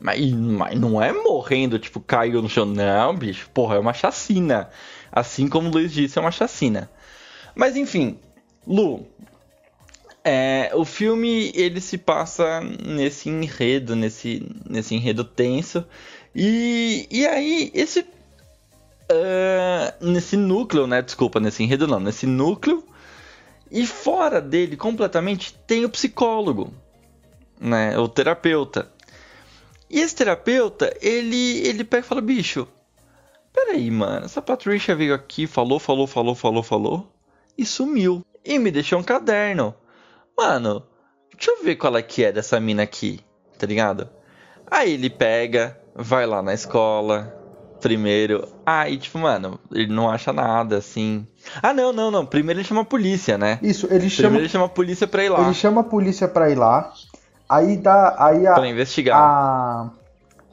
[0.00, 4.70] mas, mas não é morrendo tipo caiu no chão não bicho porra é uma chacina
[5.10, 6.90] assim como o Luiz disse é uma chacina
[7.54, 8.18] mas enfim
[8.66, 9.06] Lu
[10.24, 15.86] é, o filme ele se passa nesse enredo, nesse, nesse enredo tenso.
[16.34, 18.00] E, e aí, esse.
[19.10, 21.00] Uh, nesse núcleo, né?
[21.00, 22.84] Desculpa, nesse enredo não, nesse núcleo.
[23.70, 26.74] E fora dele, completamente, tem o psicólogo,
[27.58, 27.98] né?
[27.98, 28.92] O terapeuta.
[29.90, 32.68] E esse terapeuta, ele, ele pega e fala: bicho,
[33.52, 37.12] peraí, mano, essa Patrícia veio aqui, falou, falou, falou, falou, falou,
[37.56, 38.24] e sumiu.
[38.44, 39.74] E me deixou um caderno
[40.38, 40.84] mano,
[41.34, 43.18] deixa eu ver qual é que é dessa mina aqui,
[43.58, 44.08] tá ligado?
[44.70, 47.34] Aí ele pega, vai lá na escola,
[47.80, 48.46] primeiro.
[48.64, 51.26] Aí, tipo, mano, ele não acha nada, assim.
[51.60, 52.24] Ah, não, não, não.
[52.24, 53.58] Primeiro ele chama a polícia, né?
[53.60, 54.28] Isso, ele chama.
[54.28, 55.44] Primeiro ele chama a polícia pra ir lá.
[55.44, 56.92] Ele chama a polícia pra ir lá.
[57.48, 58.14] Aí dá.
[58.18, 59.16] Aí a, pra investigar.
[59.18, 59.90] A,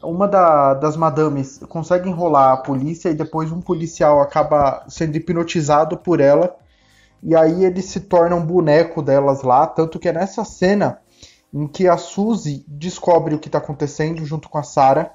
[0.04, 5.98] uma da, das madames consegue enrolar a polícia e depois um policial acaba sendo hipnotizado
[5.98, 6.56] por ela
[7.24, 11.00] e aí ele se torna um boneco delas lá, tanto que é nessa cena
[11.52, 15.12] em que a Suzy descobre o que está acontecendo junto com a Sarah.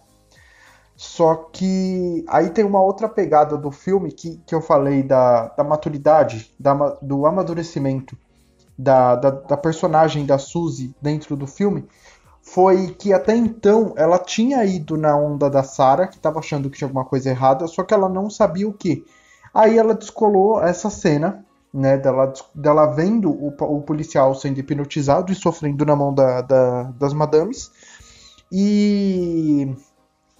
[0.97, 5.62] Só que aí tem uma outra pegada do filme que, que eu falei da, da
[5.62, 8.19] maturidade, da, do amadurecimento
[8.83, 11.87] da, da, da personagem da Suzy dentro do filme,
[12.43, 16.79] foi que até então ela tinha ido na onda da Sarah, que estava achando que
[16.79, 19.05] tinha alguma coisa errada, só que ela não sabia o que.
[19.53, 25.35] Aí ela descolou essa cena né, dela, dela vendo o, o policial sendo hipnotizado e
[25.35, 27.71] sofrendo na mão da, da, das madames.
[28.51, 29.73] E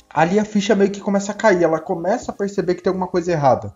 [0.09, 3.07] ali a ficha meio que começa a cair, ela começa a perceber que tem alguma
[3.07, 3.75] coisa errada.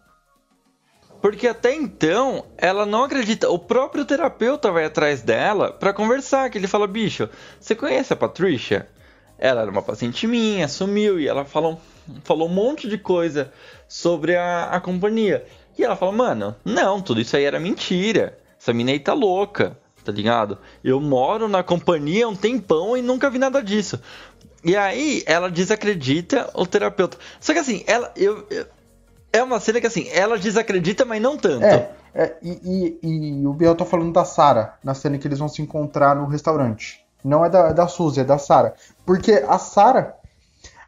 [1.24, 3.48] Porque até então ela não acredita.
[3.48, 6.50] O próprio terapeuta vai atrás dela para conversar.
[6.50, 8.86] Que ele fala: bicho, você conhece a Patricia?
[9.38, 11.80] Ela era uma paciente minha, sumiu e ela falou,
[12.24, 13.50] falou um monte de coisa
[13.88, 15.46] sobre a, a companhia.
[15.78, 18.38] E ela fala, mano, não, tudo isso aí era mentira.
[18.60, 20.58] Essa mina aí tá louca, tá ligado?
[20.84, 23.98] Eu moro na companhia há um tempão e nunca vi nada disso.
[24.62, 27.16] E aí ela desacredita o terapeuta.
[27.40, 28.12] Só que assim, ela.
[28.14, 28.66] Eu, eu
[29.34, 31.64] é uma cena que assim, ela desacredita, mas não tanto.
[31.64, 35.38] É, é e, e, e, o Biel tá falando da Sara, na cena que eles
[35.38, 37.04] vão se encontrar no restaurante.
[37.24, 38.74] Não é da, da Suzy, é da Sara.
[39.04, 40.16] Porque a Sara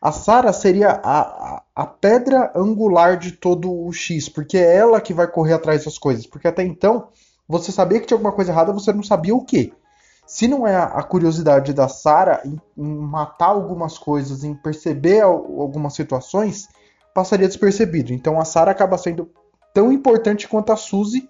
[0.01, 5.01] a Sarah seria a, a, a, pedra angular de todo o X, porque é ela
[5.01, 6.27] que vai correr atrás das coisas.
[6.27, 7.09] Porque até então,
[7.49, 9.73] você sabia que tinha alguma coisa errada, você não sabia o que.
[10.27, 15.95] Se não é a, curiosidade da Sarah em, em, matar algumas coisas, em perceber algumas
[15.95, 16.69] situações,
[17.17, 18.13] passaria despercebido.
[18.13, 19.31] Então a Sarah acaba sendo
[19.73, 21.27] tão importante quanto a Suzy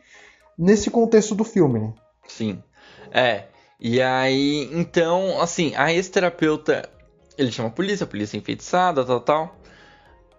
[0.59, 1.94] nesse contexto do filme, né?
[2.27, 2.61] Sim.
[3.12, 3.44] É.
[3.79, 6.88] E aí, então, assim, a ex-terapeuta
[7.38, 9.56] ele chama a polícia, a polícia é enfeitiçada, tal, tal.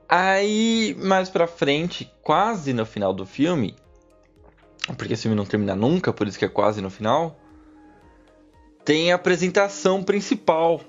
[0.09, 3.75] Aí, mais pra frente, quase no final do filme,
[4.97, 7.39] porque esse filme não termina nunca, por isso que é quase no final,
[8.83, 10.81] tem a apresentação principal,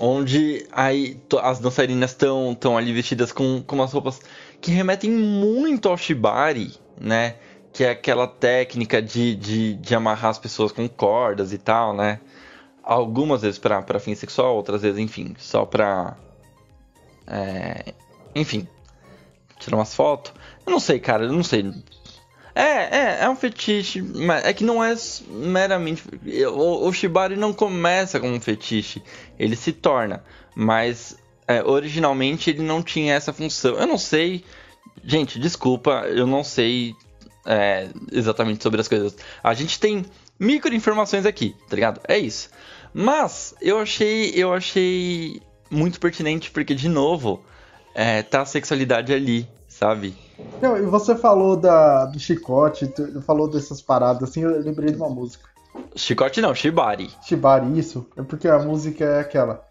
[0.00, 4.20] onde aí as dançarinas estão tão ali vestidas com, com umas roupas
[4.60, 7.36] que remetem muito ao shibari, né?
[7.72, 12.18] Que é aquela técnica de, de, de amarrar as pessoas com cordas e tal, né?
[12.82, 16.16] algumas vezes para fim sexual, outras vezes, enfim, só pra.
[17.26, 17.94] É,
[18.34, 18.66] enfim,
[19.58, 20.32] tirar umas fotos.
[20.66, 21.72] Eu não sei, cara, eu não sei.
[22.54, 24.94] É, é, é um fetiche, mas é que não é
[25.28, 26.02] meramente.
[26.52, 29.02] O, o Shibari não começa como um fetiche,
[29.38, 30.24] ele se torna,
[30.54, 33.74] mas é, originalmente ele não tinha essa função.
[33.74, 34.44] Eu não sei,
[35.04, 36.94] gente, desculpa, eu não sei
[37.46, 39.16] é, exatamente sobre as coisas.
[39.42, 40.04] A gente tem
[40.38, 42.00] micro informações aqui, tá ligado?
[42.06, 42.50] É isso.
[42.92, 45.40] Mas eu achei, eu achei
[45.70, 47.44] muito pertinente porque de novo
[47.94, 49.48] é, tá a sexualidade ali,
[49.80, 50.14] sabe?
[50.60, 55.08] Não, e você falou da, do chicote, falou dessas paradas assim, eu lembrei de uma
[55.08, 55.48] música.
[55.96, 57.10] Chicote não, Shibari.
[57.22, 58.06] Shibari, isso.
[58.14, 59.66] É porque a música é aquela.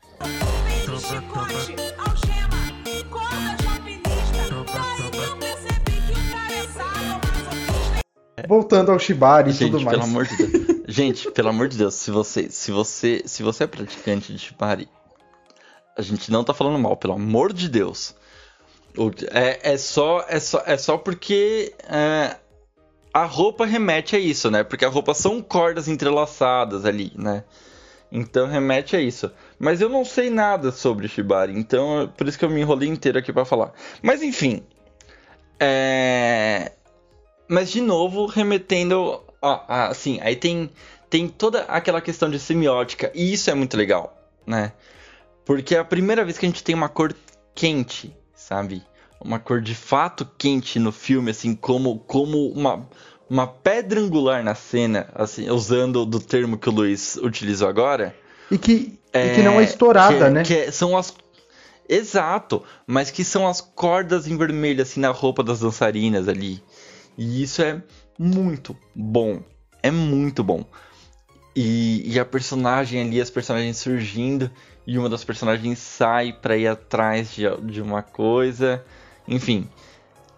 [8.48, 9.96] Voltando ao Shibari e Gente, tudo mais.
[9.96, 10.80] pelo amor de Deus.
[10.90, 14.90] Gente, pelo amor de Deus, se você, se você, se você é praticante de Shibari,
[15.96, 18.16] a gente não tá falando mal, pelo amor de Deus.
[19.32, 22.36] É, é só, é só, é só porque é,
[23.14, 24.64] a roupa remete a isso, né?
[24.64, 27.44] Porque a roupa são cordas entrelaçadas ali, né?
[28.12, 29.32] Então remete a isso.
[29.58, 33.20] Mas eu não sei nada sobre Shibari, então por isso que eu me enrolei inteiro
[33.20, 33.72] aqui pra falar.
[34.02, 34.64] Mas enfim,
[35.60, 36.72] é...
[37.48, 39.22] Mas de novo, remetendo.
[39.42, 40.70] Ó, assim, aí tem,
[41.10, 44.74] tem toda aquela questão de semiótica, e isso é muito legal, né?
[45.46, 47.16] Porque é a primeira vez que a gente tem uma cor
[47.56, 48.16] quente,
[48.50, 48.82] sabe?
[49.22, 52.90] Uma cor de fato quente no filme, assim, como, como uma,
[53.30, 58.16] uma pedra angular na cena, assim, usando do termo que o Luiz utilizou agora.
[58.50, 60.44] E que, e que não é estourada, que- né?
[60.44, 61.14] Que é- são as.
[61.88, 66.64] Exato, mas que são as cordas em vermelho, assim, na roupa das dançarinas ali.
[67.18, 67.82] E isso é
[68.18, 69.42] muito bom.
[69.84, 70.64] É muito bom.
[71.56, 74.50] E, e a personagem ali, as personagens surgindo,
[74.86, 78.84] e uma das personagens sai pra ir atrás de, de uma coisa.
[79.28, 79.68] Enfim.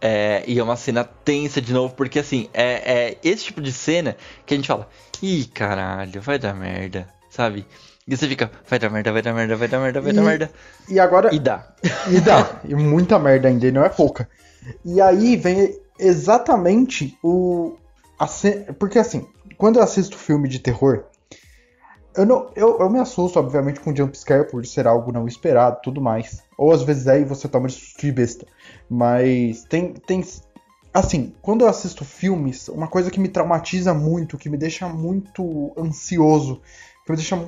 [0.03, 3.71] É, e é uma cena tensa de novo, porque assim, é, é esse tipo de
[3.71, 4.89] cena que a gente fala,
[5.21, 7.67] ih, caralho, vai dar merda, sabe?
[8.07, 10.25] E você fica, vai dar merda, vai dar merda, vai dar merda, vai dar E-
[10.25, 10.51] merda.
[10.89, 11.33] E agora.
[11.33, 11.67] E dá.
[12.09, 12.61] E dá.
[12.67, 14.27] e muita merda ainda, e não é pouca.
[14.83, 17.77] E aí vem exatamente o.
[18.77, 21.05] Porque assim, quando eu assisto filme de terror,
[22.15, 26.01] eu, não, eu, eu me assusto, obviamente, com jumpscare por ser algo não esperado tudo
[26.01, 26.43] mais.
[26.57, 28.45] Ou às vezes e você toma de susto de besta.
[28.89, 30.23] Mas tem, tem.
[30.93, 35.71] Assim, quando eu assisto filmes, uma coisa que me traumatiza muito, que me deixa muito
[35.77, 36.61] ansioso,
[37.05, 37.47] que me deixa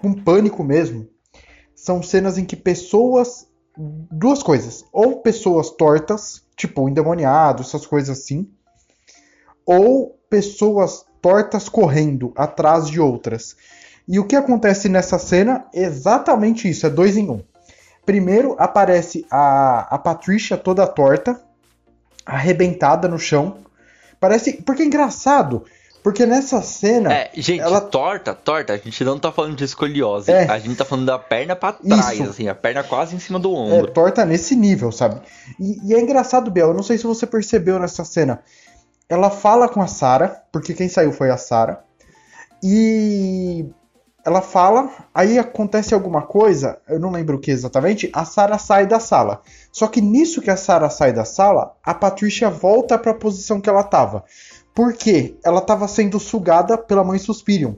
[0.00, 1.08] com pânico mesmo,
[1.76, 3.46] são cenas em que pessoas
[4.10, 4.84] duas coisas.
[4.92, 8.50] Ou pessoas tortas, tipo endemoniados, essas coisas assim.
[9.66, 13.56] Ou pessoas tortas correndo atrás de outras.
[14.08, 15.64] E o que acontece nessa cena?
[15.72, 17.40] Exatamente isso, é dois em um.
[18.04, 21.40] Primeiro aparece a, a Patrícia toda torta,
[22.26, 23.58] arrebentada no chão.
[24.20, 24.54] Parece.
[24.62, 25.64] Porque é engraçado.
[26.02, 27.12] Porque nessa cena.
[27.14, 30.32] É, gente, ela- torta, torta, a gente não tá falando de escoliose.
[30.32, 30.50] É.
[30.50, 32.28] A gente tá falando da perna pra trás, Isso.
[32.30, 33.92] assim, a perna quase em cima do É, ombro.
[33.92, 35.20] torta nesse nível, sabe?
[35.60, 38.42] E, e é engraçado, Biel, eu não sei se você percebeu nessa cena.
[39.12, 41.84] Ela fala com a Sarah, porque quem saiu foi a Sarah.
[42.62, 43.66] E
[44.24, 48.86] ela fala, aí acontece alguma coisa, eu não lembro o que exatamente, a Sarah sai
[48.86, 49.42] da sala.
[49.70, 53.60] Só que nisso que a Sarah sai da sala, a Patrícia volta para a posição
[53.60, 54.24] que ela tava.
[54.74, 55.36] Por quê?
[55.44, 57.76] Ela estava sendo sugada pela mãe Suspirium.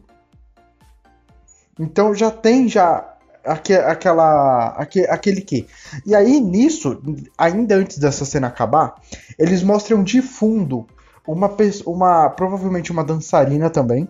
[1.80, 3.12] Então já tem já
[3.44, 5.66] aque- aquela aque- aquele que.
[6.06, 7.02] E aí nisso,
[7.36, 8.94] ainda antes dessa cena acabar,
[9.36, 10.86] eles mostram de fundo
[11.26, 14.08] uma pessoa, uma provavelmente uma dançarina também,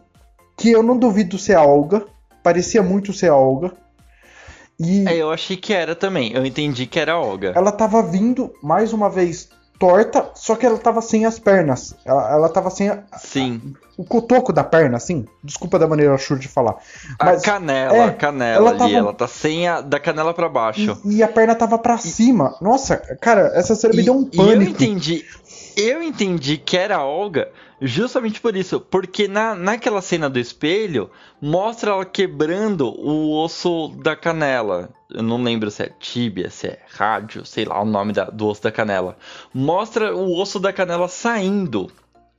[0.57, 2.05] que eu não duvido ser a Olga,
[2.43, 3.73] parecia muito ser a Olga.
[4.79, 6.33] E É, eu achei que era também.
[6.33, 7.53] Eu entendi que era a Olga.
[7.55, 9.49] ela tava vindo mais uma vez
[9.79, 11.95] torta, só que ela tava sem as pernas.
[12.05, 13.75] Ela, ela tava sem a- Sim.
[13.97, 15.25] O cotoco da perna, assim.
[15.43, 16.77] Desculpa da maneira chur de falar.
[17.19, 20.35] A Mas- canela, é, a canela ela ali, tava- ela tá sem a da canela
[20.35, 21.01] pra baixo.
[21.05, 22.57] E, e a perna tava pra cima.
[22.61, 24.71] Nossa, cara, essa cena me deu um e eu pânico.
[24.73, 25.25] entendi.
[25.77, 28.79] Eu entendi que era a Olga justamente por isso.
[28.81, 31.11] Porque na, naquela cena do espelho,
[31.43, 34.91] mostra ela quebrando o osso da canela.
[35.11, 38.47] Eu não lembro se é tíbia, se é rádio, sei lá o nome da- do
[38.47, 39.17] osso da canela.
[39.53, 41.91] Mostra o osso da canela saindo.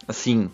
[0.07, 0.49] Assim.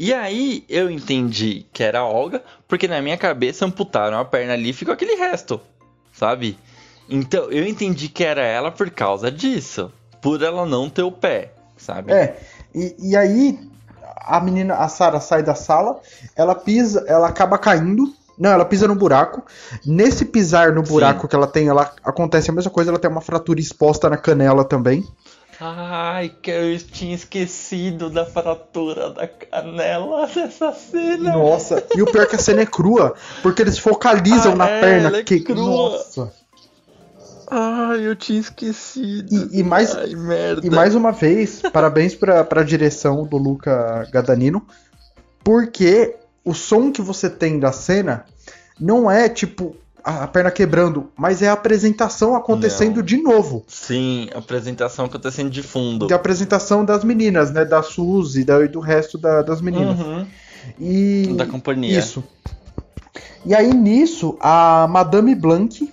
[0.00, 4.54] E aí eu entendi que era a Olga, porque na minha cabeça amputaram a perna
[4.54, 5.60] ali e ficou aquele resto.
[6.10, 6.58] Sabe?
[7.06, 9.92] Então eu entendi que era ela por causa disso.
[10.22, 12.14] Por ela não ter o pé, sabe?
[12.14, 12.40] É,
[12.74, 13.60] e, e aí
[14.16, 16.00] a menina, a Sarah sai da sala,
[16.34, 18.10] ela pisa, ela acaba caindo.
[18.38, 19.44] Não, ela pisa no buraco.
[19.84, 23.20] Nesse pisar no buraco que ela tem, ela acontece a mesma coisa, ela tem uma
[23.20, 25.06] fratura exposta na canela também.
[25.60, 31.32] Ai, que eu tinha esquecido da fratura da canela dessa cena.
[31.32, 34.68] Nossa, e o pior é que a cena é crua, porque eles focalizam Ah, na
[34.68, 35.18] é, perna.
[35.18, 35.40] é que...
[35.40, 35.56] crua.
[35.90, 36.32] Nossa.
[37.50, 39.50] Ai, eu tinha esquecido.
[39.52, 40.66] E- e mais- Ai, merda.
[40.66, 44.64] E mais uma vez, parabéns pra, pra direção do Luca Gadanino,
[45.44, 48.24] porque o som que você tem da cena
[48.78, 53.02] não é tipo a, a perna quebrando, mas é a apresentação acontecendo Não.
[53.02, 53.64] de novo.
[53.68, 56.06] Sim, apresentação acontecendo de fundo.
[56.06, 57.64] De apresentação das meninas, né?
[57.64, 59.98] Da Suzy da, e do resto da- das meninas.
[59.98, 60.26] Uhum.
[60.78, 61.34] E.
[61.36, 61.98] Da companhia.
[61.98, 62.22] Isso.
[63.44, 65.90] E aí nisso, a Madame Blanc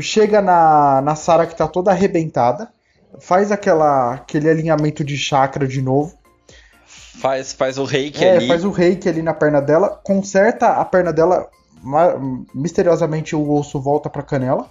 [0.00, 2.68] chega na, na Sarah que tá toda arrebentada,
[3.20, 6.16] faz aquela, aquele alinhamento de chakra de novo.
[6.86, 8.48] Faz, faz o reiki É, ali.
[8.48, 11.48] faz o reiki ali na perna dela, conserta a perna dela,
[12.54, 14.68] misteriosamente o osso volta pra canela.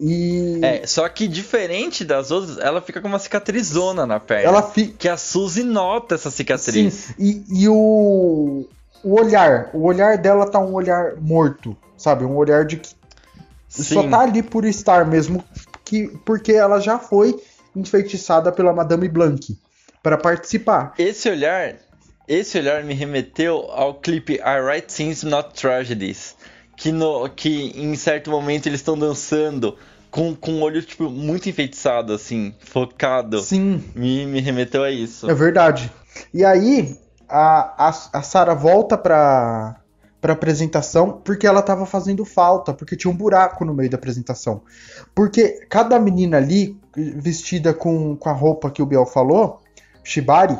[0.00, 4.48] E É, só que diferente das outras, ela fica com uma cicatrizona na perna.
[4.48, 4.94] ela fica.
[4.96, 6.94] Que a Suzy nota essa cicatriz.
[6.94, 8.66] Sim, e, e o,
[9.04, 12.24] o olhar, o olhar dela tá um olhar morto, sabe?
[12.24, 12.88] Um olhar de que
[13.68, 14.10] só Sim.
[14.10, 15.44] tá ali por estar mesmo,
[15.84, 17.38] que, porque ela já foi
[17.76, 19.56] enfeitiçada pela Madame Blanc
[20.02, 20.94] para participar.
[20.98, 21.76] Esse olhar,
[22.32, 26.36] esse olhar me remeteu ao clipe I Write Scenes Not Tragedies,
[26.76, 29.76] que no que em certo momento eles estão dançando
[30.12, 33.40] com, com o olho tipo muito enfeitiçado assim, focado.
[33.40, 35.28] Sim, Me, me remeteu a isso.
[35.28, 35.90] é verdade.
[36.32, 36.96] E aí
[37.28, 39.76] a, a, a Sarah volta pra,
[40.20, 44.62] pra apresentação porque ela tava fazendo falta, porque tinha um buraco no meio da apresentação.
[45.14, 49.60] Porque cada menina ali, vestida com, com a roupa que o Biel falou,
[50.04, 50.56] Shibari,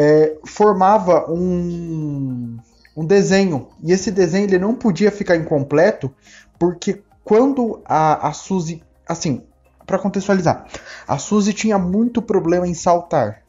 [0.00, 2.56] é, formava um,
[2.96, 3.66] um desenho.
[3.82, 6.14] E esse desenho ele não podia ficar incompleto,
[6.56, 8.80] porque quando a, a Suzy.
[9.08, 9.42] Assim,
[9.84, 10.66] para contextualizar,
[11.06, 13.42] a Suzy tinha muito problema em saltar.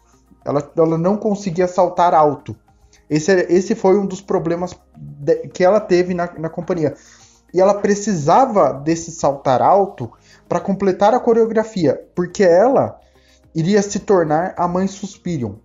[0.44, 2.56] Ela, ela não conseguia saltar alto.
[3.08, 6.96] Esse, esse foi um dos problemas de- que ela teve na, na companhia.
[7.54, 10.12] E ela precisava desse saltar alto
[10.48, 13.00] para completar a coreografia, porque ela
[13.54, 15.60] iria se tornar a mãe Suspirium.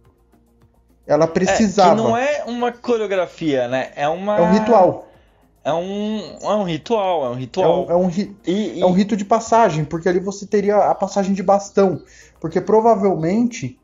[1.07, 1.95] Ela É, precisava.
[1.97, 3.91] que não é uma coreografia, né?
[3.95, 5.09] É uma É um ritual.
[5.63, 7.87] É um, é um ritual, é um É ritual.
[7.87, 10.77] um, é um ri- E, e- é um rito de passagem, porque ali você teria
[10.77, 12.03] a passagem de bastão.
[12.41, 13.79] Porque provavelmente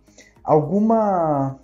[0.44, 1.58] alguma.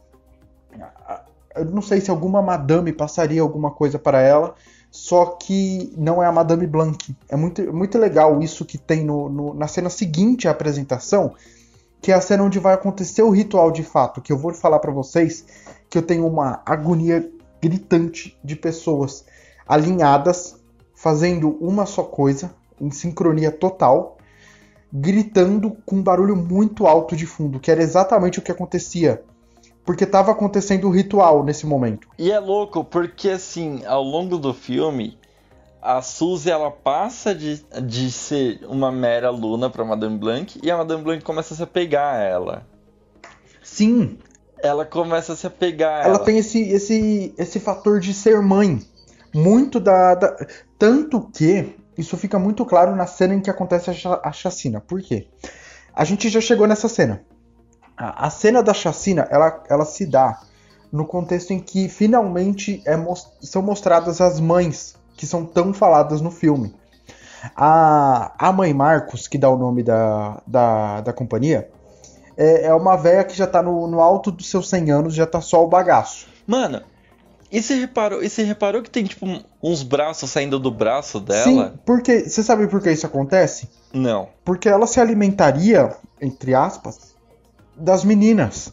[1.55, 4.55] Eu não sei se alguma madame passaria alguma coisa para ela,
[4.91, 7.15] só que não é a Madame Blanc.
[7.31, 11.33] É muito, muito legal isso que tem no, no- na cena seguinte à apresentação,
[12.07, 14.79] que é a cena onde vai acontecer o ritual de fato, que eu vou falar
[14.79, 15.45] para vocês
[15.91, 17.29] que eu tenho uma agonia
[17.61, 19.25] gritante de pessoas
[19.67, 20.55] alinhadas,
[20.95, 24.19] fazendo uma só coisa, em sincronia total,
[24.93, 29.25] gritando com um barulho muito alto de fundo, que era exatamente o que acontecia.
[29.85, 32.07] Porque estava acontecendo o ritual nesse momento.
[32.17, 35.19] e é louco porque assim, ao longo do filme,
[35.87, 40.76] a Suzy ela passa de, de ser uma mera aluna pra Madame Blanc e a
[40.76, 42.66] Madame Blanc começa a se apegar a ela.
[43.62, 44.18] Sim,
[44.62, 46.24] Ela começa a se apegar a ela ela.
[46.24, 48.80] tem esse, esse, esse fator de ser mãe.
[49.34, 50.37] Muito da, da-
[50.78, 54.80] Tanto que isso fica muito claro na cena em que acontece a, cha- a chacina.
[54.80, 55.28] Por quê?
[55.95, 57.22] A gente já chegou nessa cena.
[57.97, 60.41] A, cena da chacina, ela, ela se dá
[60.93, 66.21] no contexto em que finalmente é mos- são mostradas as mães que são tão faladas
[66.21, 66.75] no filme.
[67.57, 71.71] A, a mãe Marcos, que dá o nome da, da, da companhia,
[72.37, 75.27] é, é uma velha que já tá no, no alto dos seus 100 anos, já
[75.27, 76.27] tá só o bagaço.
[76.47, 76.83] Mano,
[77.51, 79.27] e você reparou, e você reparou que tem tipo
[79.62, 81.45] uns braços saindo do braço dela?
[81.45, 83.69] Sim, porque você sabe por que isso acontece?
[83.93, 84.29] Não.
[84.45, 87.14] Porque ela se alimentaria, entre aspas,
[87.77, 88.73] das meninas.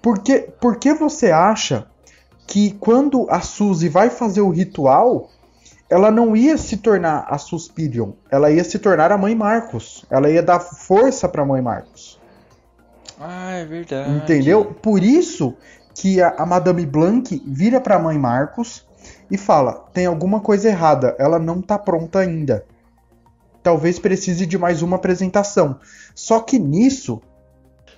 [0.00, 1.88] Por que, por que você acha
[2.46, 5.30] que quando a Suzy vai fazer o ritual,
[5.88, 10.04] ela não ia se tornar a Suspirion, ela ia se tornar a mãe Marcos.
[10.10, 12.20] Ela ia dar força pra mãe Marcos.
[13.20, 14.10] Ah, é verdade.
[14.10, 14.64] Entendeu?
[14.64, 15.54] Por isso
[15.94, 18.86] que a, a Madame Blanc vira pra mãe Marcos
[19.30, 22.64] e fala: tem alguma coisa errada, ela não tá pronta ainda.
[23.62, 25.80] Talvez precise de mais uma apresentação.
[26.14, 27.20] Só que nisso,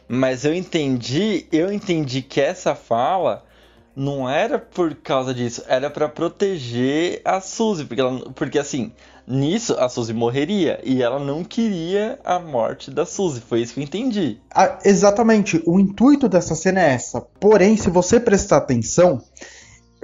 [0.09, 3.45] Mas eu entendi, eu entendi que essa fala
[3.99, 8.93] não era por causa disso, era pra proteger a Suzy, porque, ela, porque assim,
[9.27, 13.81] nisso a Suzy morreria e ela não queria a morte da Suzy, foi isso que
[13.81, 14.39] eu entendi.
[14.55, 17.21] a- exatamente, o intuito dessa cena é essa.
[17.41, 19.21] Porém, se você prestar atenção,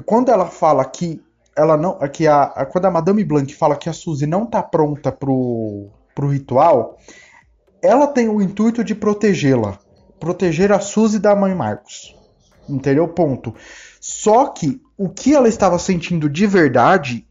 [0.04, 1.22] quando ela fala que
[1.56, 4.60] ela não, que a, a- quando a Madame Blanc fala que a Suzy não tá
[4.60, 6.98] pronta pro, pro ritual,
[7.80, 9.78] ela tem o intuito de protegê-la,
[10.18, 12.12] proteger a Suzy da mãe Marcos.
[12.66, 13.06] Entendeu?
[13.06, 13.54] Ponto.
[14.24, 17.26] Só que o que ela estava sentindo de verdade,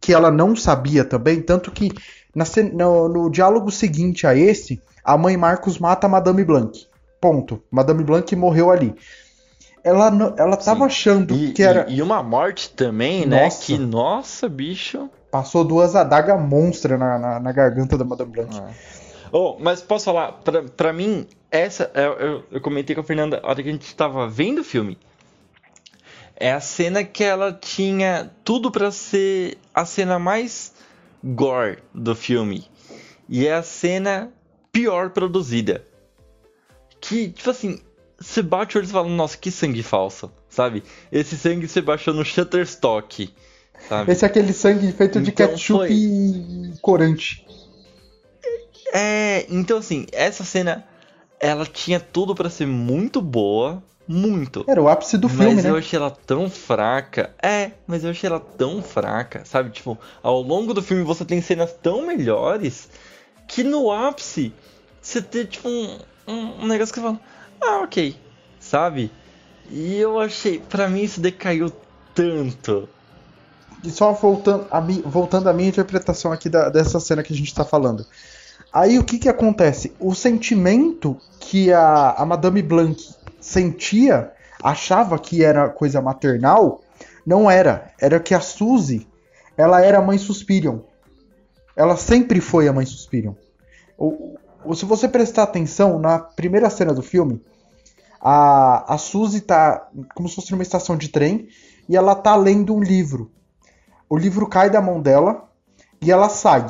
[0.00, 1.92] que ela não sabia também, tanto que
[2.34, 6.88] na, no, no, diálogo seguinte a esse, a mãe Marcos mata a Madame Blanc.
[7.20, 7.62] Ponto.
[7.70, 8.96] Madame Blanc morreu ali.
[9.84, 10.86] Ela, ela tava Sim.
[10.86, 11.88] achando e, que era.
[11.88, 13.44] E, uma morte também, né?
[13.44, 13.64] nossa.
[13.64, 15.08] Que, nossa, bicho.
[15.30, 18.58] Passou duas adagas monstras na, na, na, garganta da Madame Blanc.
[18.60, 18.70] Ah.
[19.30, 21.92] Oh, mas posso falar, pra, pra mim, essa.
[21.94, 24.64] Eu, eu, eu comentei com a Fernanda a hora que a gente tava vendo o
[24.64, 24.98] filme.
[26.36, 30.72] É a cena que ela tinha tudo para ser a cena mais
[31.22, 32.66] gore do filme.
[33.28, 34.32] E é a cena
[34.72, 35.84] pior produzida.
[37.00, 37.80] Que, tipo assim,
[38.18, 40.82] você bate o olho e fala, nossa, que sangue falso, sabe?
[41.12, 43.32] Esse sangue você baixou no Shutterstock,
[43.88, 44.12] sabe?
[44.12, 45.92] Esse é aquele sangue feito de então, ketchup foi...
[45.92, 47.46] e corante.
[48.92, 50.86] É, então assim, essa cena,
[51.40, 54.64] ela tinha tudo para ser muito boa, muito.
[54.68, 55.70] Era o ápice do filme, mas né?
[55.70, 57.34] eu achei ela tão fraca.
[57.42, 59.70] É, mas eu achei ela tão fraca, sabe?
[59.70, 62.88] Tipo, ao longo do filme você tem cenas tão melhores
[63.46, 64.52] que no ápice
[65.00, 67.20] você tem, tipo, um, um, um negócio que você fala,
[67.60, 68.16] ah, ok,
[68.58, 69.10] sabe?
[69.70, 71.72] E eu achei, para mim isso decaiu
[72.14, 72.88] tanto.
[73.82, 77.36] E só voltando a, mi, voltando à minha interpretação aqui da, dessa cena que a
[77.36, 78.06] gente tá falando.
[78.72, 79.92] Aí o que que acontece?
[80.00, 83.14] O sentimento que a, a Madame Blanc
[83.44, 84.32] sentia,
[84.62, 86.80] achava que era coisa maternal,
[87.26, 87.92] não era.
[88.00, 89.06] Era que a Suzy,
[89.54, 90.78] ela era a mãe Suspirion.
[91.76, 93.34] Ela sempre foi a mãe Suspirion.
[93.98, 94.38] Ou,
[94.74, 97.42] se você prestar atenção, na primeira cena do filme,
[98.18, 101.48] a, a Suzy tá como se fosse numa estação de trem
[101.86, 103.30] e ela tá lendo um livro.
[104.08, 105.50] O livro cai da mão dela
[106.00, 106.64] e ela sai.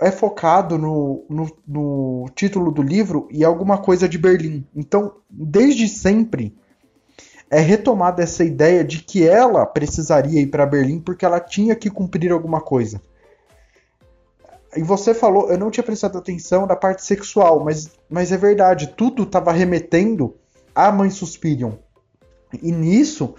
[0.00, 4.66] É focado no, no, no título do livro e alguma coisa de Berlim.
[4.74, 6.56] Então, desde sempre,
[7.50, 11.90] é retomada essa ideia de que ela precisaria ir para Berlim porque ela tinha que
[11.90, 13.00] cumprir alguma coisa.
[14.76, 18.88] E você falou, eu não tinha prestado atenção na parte sexual, mas, mas é verdade,
[18.96, 20.34] tudo estava remetendo
[20.74, 21.74] à mãe Suspirion.
[22.60, 23.34] E nisso,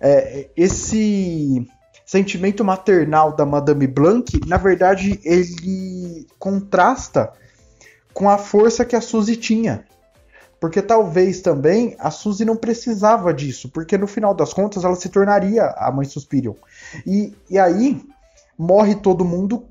[0.00, 1.66] é, esse
[2.08, 7.30] sentimento maternal da Madame Blanc, na verdade, ele contrasta
[8.14, 9.84] com a força que a Suzy tinha.
[10.58, 15.10] Porque talvez também a Suzy não precisava disso, porque no final das contas ela se
[15.10, 16.54] tornaria a mãe Suspirion.
[17.06, 18.02] E, e aí
[18.58, 19.66] morre todo mundo,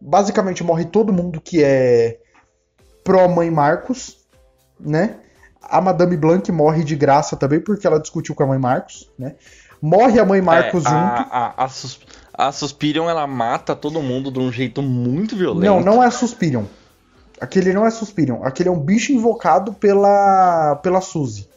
[0.00, 2.20] basicamente morre todo mundo que é
[3.02, 4.24] pró-mãe Marcos,
[4.78, 5.16] né?
[5.60, 9.34] A Madame Blanc morre de graça também, porque ela discutiu com a mãe Marcos, né?
[9.80, 10.96] Morre a mãe Marcos é, junto.
[10.96, 12.00] A, a, a, Sus,
[12.34, 15.64] a Suspirion, ela mata todo mundo de um jeito muito violento.
[15.64, 16.64] Não, não é a Suspirion.
[17.40, 18.42] Aquele não é Suspirion.
[18.42, 21.48] Aquele é um bicho invocado pela, pela Suzy.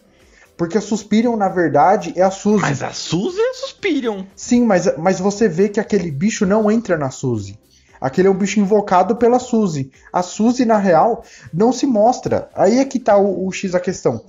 [0.55, 2.61] Porque a Suspirion, na verdade, é a Suzy.
[2.61, 4.23] Mas a Suzy é a Suspirion.
[4.35, 7.59] Sim, mas, mas você vê que aquele bicho não entra na Suzy.
[7.99, 9.91] Aquele é um bicho invocado pela Suzy.
[10.11, 12.49] A Suzy, na real, não se mostra.
[12.55, 14.21] Aí é que tá o, o X da questão.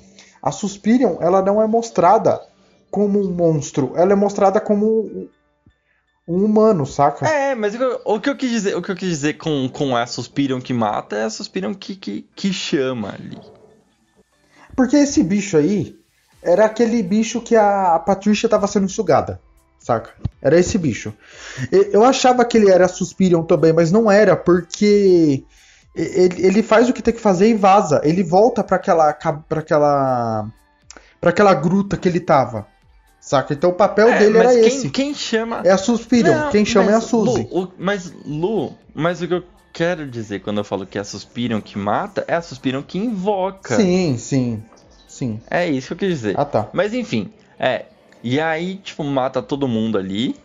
[0.43, 2.41] A Suspirion, ela não é mostrada
[2.95, 3.93] como um monstro.
[3.97, 5.29] Ela é mostrada como
[6.29, 7.27] um humano, saca?
[7.27, 7.75] É, mas
[8.05, 10.73] o que eu quis dizer, o que eu quis dizer com, com a Suspirion que
[10.73, 13.37] mata é a Suspirion que, que, que chama ali.
[14.77, 15.99] Porque esse bicho aí
[16.41, 19.41] era aquele bicho que a, a Patrícia tava sendo sugada,
[19.77, 20.13] saca?
[20.41, 21.13] Era esse bicho.
[21.73, 25.43] Eu achava que ele era Suspirion também, mas não era, porque
[25.97, 28.01] ele, ele faz o que tem que fazer e vaza.
[28.05, 30.49] Ele volta para aquela para aquela
[31.21, 32.73] para aquela gruta que ele tava.
[33.35, 33.53] Saca?
[33.53, 34.91] Então o papel é, dele era quem, esse.
[34.91, 35.61] Quem chama.
[35.65, 36.33] É a Suspirion.
[36.33, 37.49] Não, quem chama é a Suzy.
[37.51, 41.01] Lu, o, mas, Lu, mas o que eu quero dizer quando eu falo que é
[41.01, 43.75] a Suspirion que mata, é a Suspirion que invoca.
[43.75, 44.63] Sim, sim.
[45.09, 45.41] Sim.
[45.51, 46.39] É isso que eu quis dizer.
[46.39, 46.69] Ah, tá.
[46.73, 47.87] Mas enfim, é.
[48.23, 50.37] E aí, tipo, mata todo mundo ali.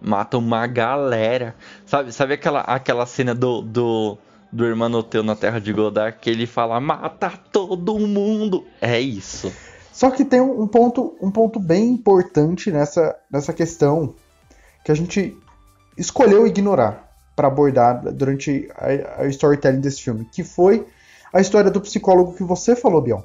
[0.00, 1.54] Mata uma galera.
[1.86, 4.18] Sabe, sabe aquela, aquela cena do, do,
[4.52, 8.66] do Hermanoteu na Terra de Godard que ele fala: mata todo mundo.
[8.82, 9.50] É isso.
[9.94, 14.12] Só que tem um ponto, um ponto bem importante nessa, nessa questão
[14.84, 15.38] que a gente
[15.96, 20.84] escolheu ignorar para abordar durante a, a, storytelling desse filme, que foi
[21.32, 23.22] a história do psicólogo que você falou, Bion.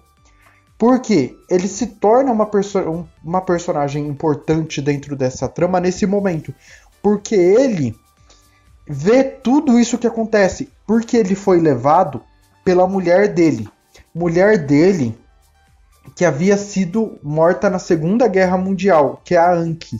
[0.78, 6.54] Porque ele se torna uma, perso uma personagem importante dentro dessa trama nesse momento.
[7.02, 7.96] Porque ele
[8.88, 10.70] vê tudo isso que acontece.
[10.86, 12.22] Porque ele foi levado
[12.64, 13.68] pela mulher dele.
[14.14, 15.18] Mulher dele
[16.16, 19.98] que havia sido morta na Segunda Guerra Mundial, que é a Anki.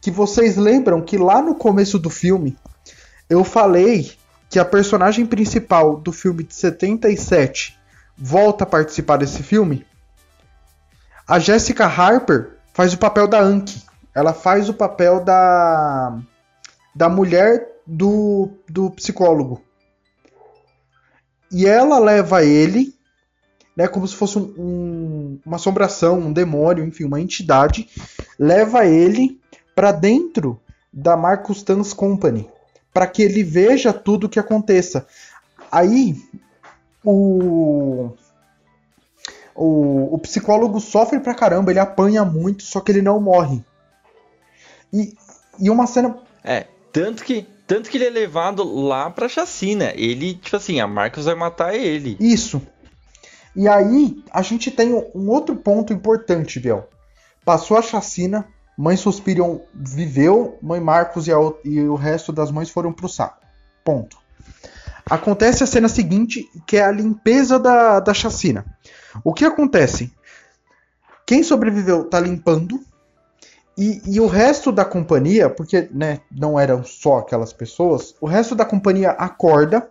[0.00, 2.56] Que vocês lembram que lá no começo do filme
[3.28, 4.12] eu falei
[4.50, 7.78] que a personagem principal do filme de 77
[8.16, 9.84] volta a participar desse filme,
[11.26, 13.82] a Jessica Harper faz o papel da Anki.
[14.14, 16.18] Ela faz o papel da
[16.94, 19.62] da mulher do, do psicólogo.
[21.50, 22.94] E ela leva ele,
[23.76, 27.88] né, como se fosse um, um, uma assombração, um demônio, enfim, uma entidade,
[28.38, 29.40] leva ele
[29.74, 30.60] para dentro
[30.92, 32.48] da Marcus Tans Company,
[32.92, 35.06] para que ele veja tudo o que aconteça.
[35.70, 36.16] Aí
[37.04, 38.12] o,
[39.54, 43.64] o, o psicólogo sofre pra caramba, ele apanha muito, só que ele não morre.
[44.92, 45.12] E,
[45.58, 46.16] e uma cena.
[46.44, 49.92] É, tanto que, tanto que ele é levado lá pra chacina.
[49.96, 52.16] Ele, tipo assim, a Marcos vai matar ele.
[52.20, 52.62] Isso.
[53.56, 56.88] E aí, a gente tem um outro ponto importante, Biel.
[57.44, 58.46] Passou a chacina,
[58.76, 63.40] Mãe Suspirion viveu, Mãe Marcos e, a, e, o resto das mães foram pro saco.
[63.84, 64.18] Ponto.
[65.08, 68.64] Acontece a cena seguinte, que é a limpeza da, da chacina.
[69.22, 70.12] O que acontece?
[71.26, 72.80] Quem sobreviveu tá limpando,
[73.76, 78.54] e, e, o resto da companhia, porque né, não eram só aquelas pessoas, o resto
[78.54, 79.88] da companhia acorda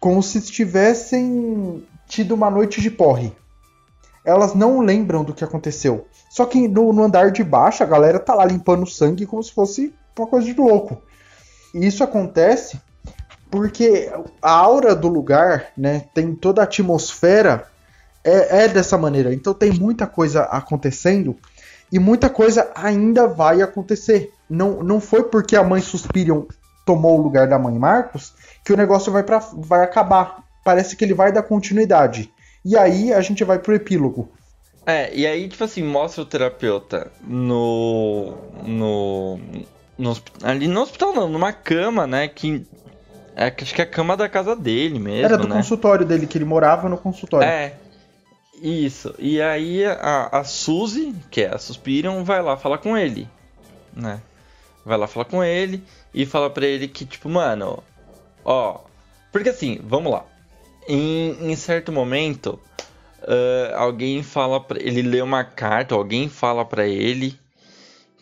[0.00, 3.32] como se tivessem tido uma noite de porre.
[4.24, 6.06] Elas não lembram do que aconteceu.
[6.28, 9.52] Só que no, no andar de baixo a galera tá lá limpando sangue como se
[9.52, 11.00] fosse uma coisa de louco.
[11.72, 12.78] E isso acontece
[13.50, 17.66] porque a aura do lugar, né, tem toda a atmosfera
[18.22, 19.32] é, é dessa maneira.
[19.32, 21.36] Então tem muita coisa acontecendo
[21.90, 24.32] e muita coisa ainda vai acontecer.
[24.48, 26.44] Não, não foi porque a mãe Suspirion
[26.84, 28.34] tomou o lugar da mãe Marcos
[28.64, 30.44] que o negócio vai, pra, vai acabar.
[30.64, 32.30] Parece que ele vai dar continuidade.
[32.64, 34.30] E aí a gente vai pro epílogo.
[34.86, 38.34] É, e aí, tipo assim, mostra o terapeuta no.
[38.64, 39.40] no.
[39.98, 42.28] no ali no hospital, não, numa cama, né?
[42.28, 42.66] Que.
[43.36, 45.24] É, acho que é a cama da casa dele mesmo.
[45.24, 45.56] Era do né?
[45.56, 47.46] consultório dele, que ele morava no consultório.
[47.46, 47.74] É,
[48.60, 49.14] isso.
[49.18, 53.28] E aí a, a Suzy, que é a Suspirion, vai lá falar com ele,
[53.94, 54.20] né?
[54.84, 55.82] Vai lá falar com ele
[56.12, 57.82] e fala pra ele que, tipo, mano,
[58.44, 58.80] ó.
[59.30, 60.24] Porque assim, vamos lá.
[60.90, 62.58] Em, em certo momento,
[63.22, 67.38] uh, alguém fala pra ele lê uma carta, alguém fala para ele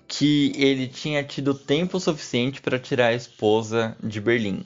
[0.06, 4.64] que ele tinha tido tempo suficiente para tirar a esposa de Berlim,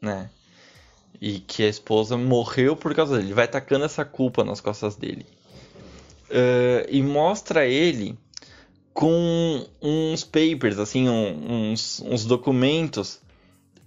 [0.00, 0.30] né?
[1.20, 3.28] e que a esposa morreu por causa dele.
[3.28, 5.26] Ele vai tacando essa culpa nas costas dele.
[6.30, 8.16] Uh, e mostra ele
[8.92, 13.20] com uns papers, assim, um, uns, uns, documentos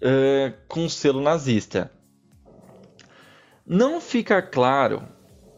[0.01, 1.91] uh, com selo nazista.
[3.73, 5.01] Não fica claro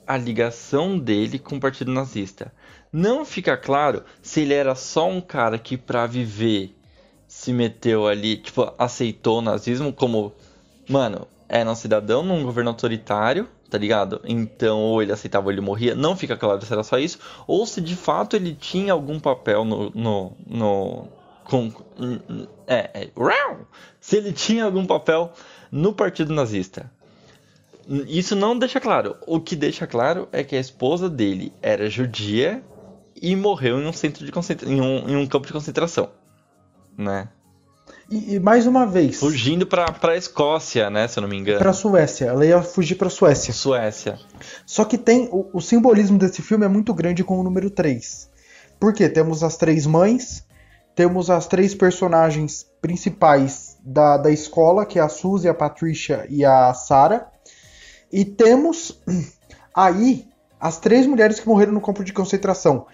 [0.05, 2.53] a ligação dele com o partido nazista.
[2.91, 6.78] Não fica claro se ele era só um cara que, para viver,
[7.28, 10.32] se meteu ali, tipo, aceitou o nazismo como,
[10.88, 14.22] mano, era um cidadão num governo autoritário, tá ligado?
[14.26, 15.95] Então, ou ele aceitava ou ele morria.
[15.95, 17.18] Não fica claro se era só isso.
[17.47, 19.89] Ou se de fato ele tinha algum papel no.
[19.89, 21.07] no, no
[21.45, 21.74] com,
[22.68, 23.09] é, é,
[23.99, 25.34] se ele tinha algum papel
[25.72, 26.91] no partido nazista.
[28.07, 29.15] Isso não deixa claro.
[29.27, 32.63] O que deixa claro é que a esposa dele era judia
[33.21, 36.09] e morreu em um centro de concentração, em um, em um campo de concentração,
[36.97, 37.29] né?
[38.09, 39.19] E, e, mais uma vez.
[39.19, 41.07] Fugindo pra, pra Escócia, né?
[41.07, 41.59] Se eu não me engano.
[41.59, 42.25] Pra Suécia.
[42.25, 43.53] Ela ia fugir pra Suécia.
[43.53, 44.19] Suécia.
[44.65, 45.29] Só que tem.
[45.31, 48.29] O, o simbolismo desse filme é muito grande com o número 3.
[48.79, 50.45] Porque temos as três mães,
[50.95, 56.43] temos as três personagens principais da, da escola, que é a Suzy, a Patricia e
[56.43, 57.31] a Sarah.
[58.14, 59.01] E temos
[59.76, 60.28] aí
[60.59, 62.86] as três mulheres que morreram no campo de concentração.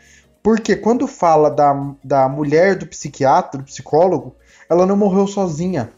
[0.41, 4.33] Porque quando fala da, da mulher do psiquiatra, do psicólogo,
[4.69, 5.91] ela não morreu sozinha.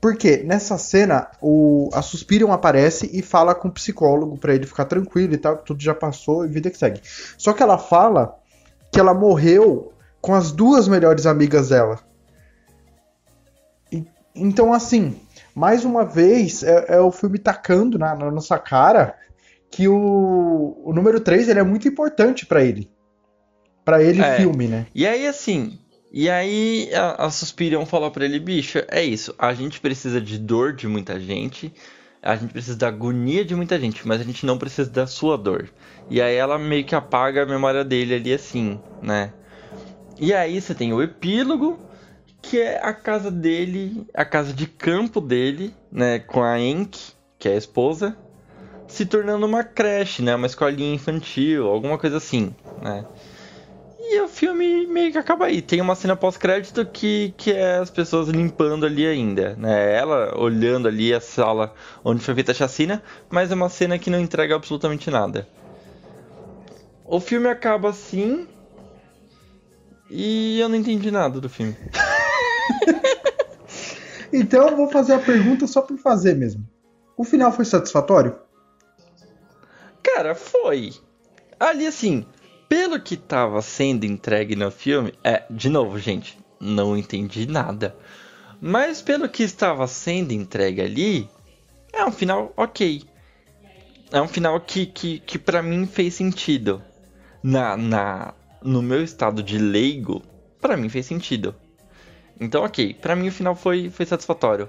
[0.00, 1.90] Porque nessa cena o...
[1.92, 5.82] a Suspirion aparece e fala com o psicólogo para ele ficar tranquilo e tal, tudo
[5.82, 7.02] já passou e vida que segue.
[7.36, 8.38] Só que ela fala
[8.90, 11.98] que ela morreu com as duas melhores amigas dela.
[13.90, 14.06] E...
[14.34, 15.20] Então, assim,
[15.54, 19.16] mais uma vez é, é o filme tacando na, na, nossa cara
[19.70, 22.90] que o, o número 3 ele é muito importante para ele.
[23.84, 24.36] para ele é.
[24.36, 24.86] filme, né?
[24.94, 25.78] E aí, assim,
[26.12, 30.38] e aí a, a Suspirion falou para ele, bicho, é isso, a gente precisa de
[30.38, 31.72] dor de muita gente,
[32.22, 35.38] a gente precisa da agonia de muita gente, mas a gente não precisa da sua
[35.38, 35.70] dor.
[36.10, 39.32] E aí ela meio que apaga a memória dele ali assim, né?
[40.20, 41.80] E aí você tem o epílogo,
[42.42, 47.48] que é a casa dele, a casa de campo dele, né, com a Enk, que
[47.48, 48.16] é a esposa,
[48.88, 53.06] se tornando uma creche, né, uma escolinha infantil, alguma coisa assim, né?
[53.98, 55.62] E eu filme meio que acaba aí.
[55.62, 59.94] Tem uma cena pós-crédito que, que é as pessoas limpando ali ainda, né?
[59.94, 61.72] Ela olhando ali a sala
[62.04, 65.48] onde foi feita a chacina, mas é uma cena que não entrega absolutamente nada.
[67.06, 68.46] O filme acaba assim.
[70.10, 71.74] E eu não entendi nada do filme.
[74.32, 76.66] então eu vou fazer a pergunta só por fazer mesmo.
[77.16, 78.36] O final foi satisfatório?
[80.02, 80.92] Cara, foi.
[81.58, 82.26] Ali assim,
[82.68, 87.96] pelo que estava sendo entregue no filme, é, de novo, gente, não entendi nada.
[88.60, 91.28] Mas pelo que estava sendo entregue ali,
[91.92, 93.04] é um final ok.
[94.10, 96.82] É um final que, que, que para mim fez sentido.
[97.42, 100.22] Na, na, no meu estado de leigo,
[100.60, 101.54] para mim fez sentido.
[102.42, 104.68] Então, ok, para mim o final foi, foi satisfatório.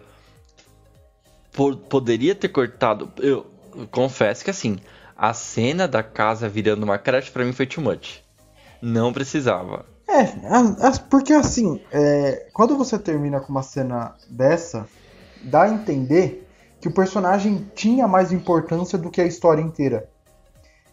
[1.90, 3.12] poderia ter cortado.
[3.18, 3.48] Eu
[3.90, 4.78] confesso que assim,
[5.18, 8.24] a cena da casa virando uma creche para mim foi too much.
[8.80, 9.86] Não precisava.
[10.08, 10.26] É,
[11.10, 14.88] porque assim, é, quando você termina com uma cena dessa,
[15.42, 16.48] dá a entender
[16.80, 20.08] que o personagem tinha mais importância do que a história inteira.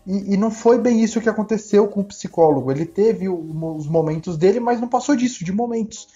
[0.07, 2.71] E, e não foi bem isso que aconteceu com o psicólogo.
[2.71, 6.09] Ele teve os momentos dele, mas não passou disso, de momentos.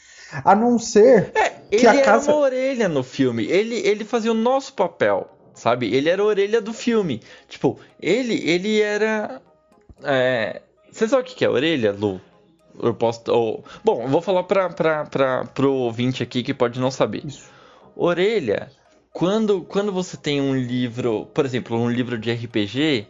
[0.45, 1.61] A não ser é, casa.
[1.71, 3.45] Ele era uma orelha no filme.
[3.45, 5.95] Ele, ele fazia o nosso papel sabe?
[5.95, 7.23] Ele era a orelha do filme.
[7.49, 9.41] Tipo, ele, ele era.
[10.03, 10.61] É...
[10.91, 12.21] Você sabe o que é orelha, Lu?
[12.81, 13.23] Eu posso.
[13.29, 13.65] Ou...
[13.83, 17.25] Bom, eu vou falar pra, pra, pra, pro ouvinte aqui que pode não saber.
[17.25, 17.49] Isso.
[17.97, 18.71] Orelha,
[19.13, 23.07] quando, quando você tem um livro, por exemplo, um livro de RPG,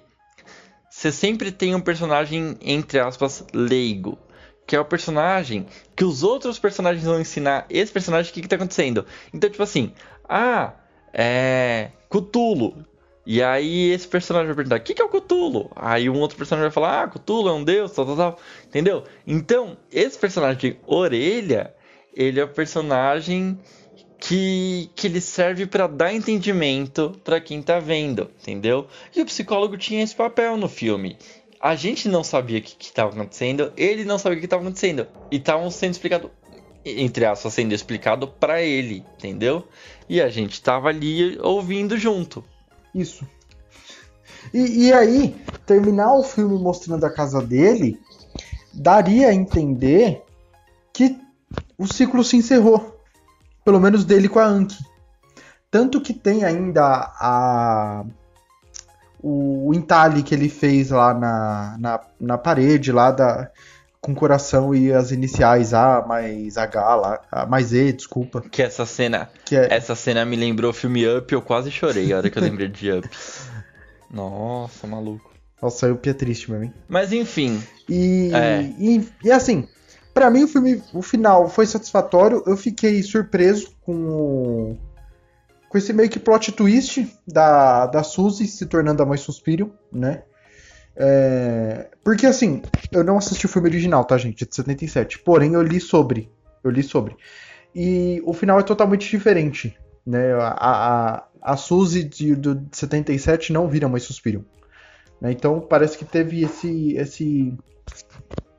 [0.90, 4.18] você sempre tem um personagem, entre aspas, leigo.
[4.66, 8.48] Que é o personagem que os outros personagens vão ensinar esse personagem o que, que
[8.48, 9.04] tá acontecendo.
[9.32, 9.92] Então, tipo assim,
[10.28, 10.72] ah,
[11.12, 11.90] é.
[12.08, 12.84] Cutulo.
[13.26, 15.70] E aí esse personagem vai perguntar: o que, que é o Cutulo?
[15.74, 18.38] Aí um outro personagem vai falar: ah, Cutulo é um deus, tal, tal, tal.
[18.66, 19.04] Entendeu?
[19.26, 21.74] Então, esse personagem Orelha,
[22.14, 23.58] ele é o personagem
[24.18, 28.86] que, que ele serve para dar entendimento para quem tá vendo, entendeu?
[29.14, 31.16] E o psicólogo tinha esse papel no filme.
[31.64, 35.06] A gente não sabia o que estava acontecendo, ele não sabia o que estava acontecendo.
[35.30, 36.30] E estavam sendo explicado
[36.84, 39.66] entre aspas, sendo explicado para ele, entendeu?
[40.06, 42.44] E a gente tava ali ouvindo junto.
[42.94, 43.26] Isso.
[44.52, 45.34] E, e, aí,
[45.64, 47.98] terminar o filme mostrando a casa dele
[48.70, 50.22] daria a entender
[50.92, 51.18] que
[51.78, 53.00] o ciclo se encerrou.
[53.64, 54.76] Pelo menos dele com a Anki.
[55.70, 56.84] Tanto que tem ainda
[57.18, 58.04] a.
[59.26, 63.50] O entalhe que ele fez lá na, na, na parede lá da,
[64.04, 68.42] com coração e as iniciais A mais H lá, A mais E, desculpa.
[68.42, 69.68] Que essa cena, que é...
[69.70, 72.68] essa cena me lembrou o filme Up, eu quase chorei a hora que eu lembrei
[72.68, 73.08] de Up.
[74.12, 75.32] Nossa, maluco.
[75.60, 76.74] Nossa, o é triste mesmo?
[76.86, 77.62] Mas enfim.
[77.88, 78.60] E, é.
[78.78, 79.66] e, e assim,
[80.12, 82.42] para mim o filme, o final foi satisfatório.
[82.46, 84.78] Eu fiquei surpreso com o,
[85.74, 90.22] com esse meio que plot twist da, da Suzy se tornando a mãe Suspiro, né?
[90.94, 91.90] É...
[92.04, 92.62] Porque assim,
[92.92, 94.44] eu não assisti o filme original, tá, gente?
[94.44, 95.18] É de 77.
[95.18, 96.30] Porém, eu li sobre.
[96.62, 97.16] Eu li sobre.
[97.74, 99.76] E o final é totalmente diferente.
[100.06, 100.32] Né?
[100.34, 104.44] A, a, a Suzy de, de 77 não vira mais Suspiro.
[105.20, 105.32] Né?
[105.32, 106.92] Então parece que teve esse.
[106.92, 107.58] esse,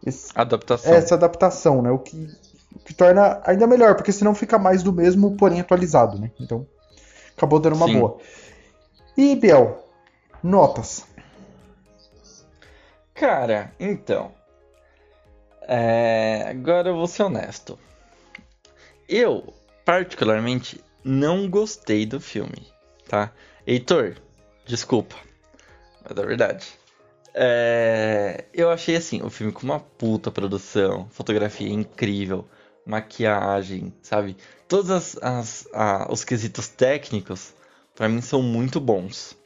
[0.06, 0.94] esse adaptação.
[0.94, 1.92] Essa adaptação, né?
[1.92, 2.28] O que,
[2.84, 6.30] que torna ainda melhor, porque senão fica mais do mesmo, porém atualizado, né?
[6.42, 6.68] Então
[7.36, 8.00] acabou dando uma Sim.
[8.00, 8.18] boa.
[9.18, 9.88] E Biel,
[10.44, 11.08] notas.
[13.14, 14.34] Cara, então.
[15.62, 16.46] É...
[16.50, 17.80] Agora eu vou ser honesto.
[19.08, 22.68] Eu, particularmente, não gostei do filme,
[23.08, 23.32] tá?
[23.66, 24.18] Heitor,
[24.66, 25.16] desculpa.
[26.04, 26.68] Mas é verdade.
[27.34, 28.46] É...
[28.54, 32.48] Eu achei assim, o filme com uma puta produção, fotografia incrível,
[32.86, 34.38] maquiagem, sabe?
[34.68, 35.68] Todos as, as,
[36.10, 37.54] os quesitos técnicos,
[37.96, 39.38] para mim, são muito bons.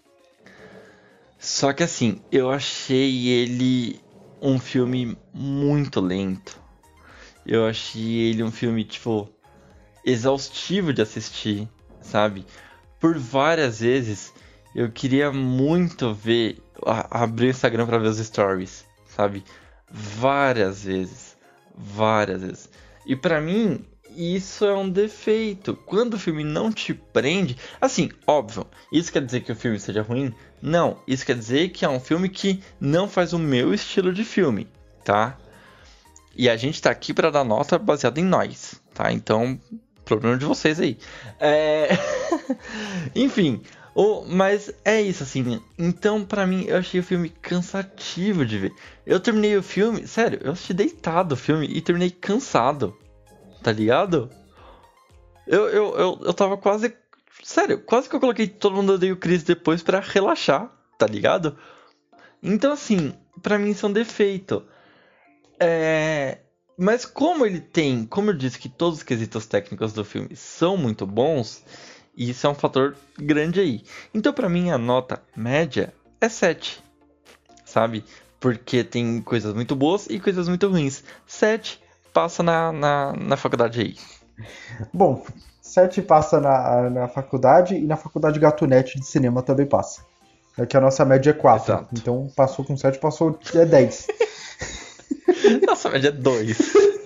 [1.38, 4.02] Só que assim, eu achei ele
[4.42, 6.60] um filme muito lento.
[7.46, 9.30] Eu achei ele um filme, tipo,
[10.06, 11.68] exaustivo de assistir,
[12.02, 12.46] sabe?
[13.00, 14.34] Por várias vezes
[14.76, 19.44] eu queria muito ver, abrir o Instagram para ver os stories, sabe?
[19.90, 21.38] Várias vezes,
[21.76, 22.70] várias vezes.
[23.06, 23.86] E para mim,
[24.16, 25.76] isso é um defeito.
[25.86, 30.02] Quando o filme não te prende, assim, óbvio, isso quer dizer que o filme seja
[30.02, 30.34] ruim?
[30.62, 34.24] Não, isso quer dizer que é um filme que não faz o meu estilo de
[34.24, 34.68] filme,
[35.04, 35.38] tá?
[36.36, 39.12] E a gente tá aqui para dar nota baseada em nós, tá?
[39.12, 39.60] Então,
[40.06, 40.98] problema de vocês aí.
[41.40, 41.90] É...
[43.16, 43.62] Enfim,
[43.96, 45.62] Oh, mas é isso, assim.
[45.78, 48.74] Então, pra mim, eu achei o filme cansativo de ver.
[49.06, 52.96] Eu terminei o filme, sério, eu assisti deitado o filme e terminei cansado.
[53.62, 54.30] Tá ligado?
[55.46, 56.96] Eu, eu, eu, eu tava quase.
[57.44, 61.58] Sério, quase que eu coloquei todo mundo odeia o Chris depois para relaxar, tá ligado?
[62.42, 64.64] Então, assim, para mim isso é um defeito.
[65.60, 66.40] É.
[66.78, 70.78] Mas como ele tem, como eu disse que todos os quesitos técnicos do filme são
[70.78, 71.66] muito bons,
[72.16, 73.84] isso é um fator grande aí.
[74.14, 76.84] Então, para mim, a nota média é 7,
[77.66, 78.04] sabe?
[78.40, 81.04] Porque tem coisas muito boas e coisas muito ruins.
[81.28, 81.82] 7
[82.14, 83.96] passa na, na, na faculdade aí.
[84.94, 85.24] Bom,
[85.62, 90.04] 7 passa na, na faculdade e na faculdade Gatunete de cinema também passa.
[90.58, 91.74] É que a nossa média é 4.
[91.74, 91.88] Exato.
[91.94, 94.08] Então passou com 7, passou é 10.
[95.66, 96.58] nossa média é 2.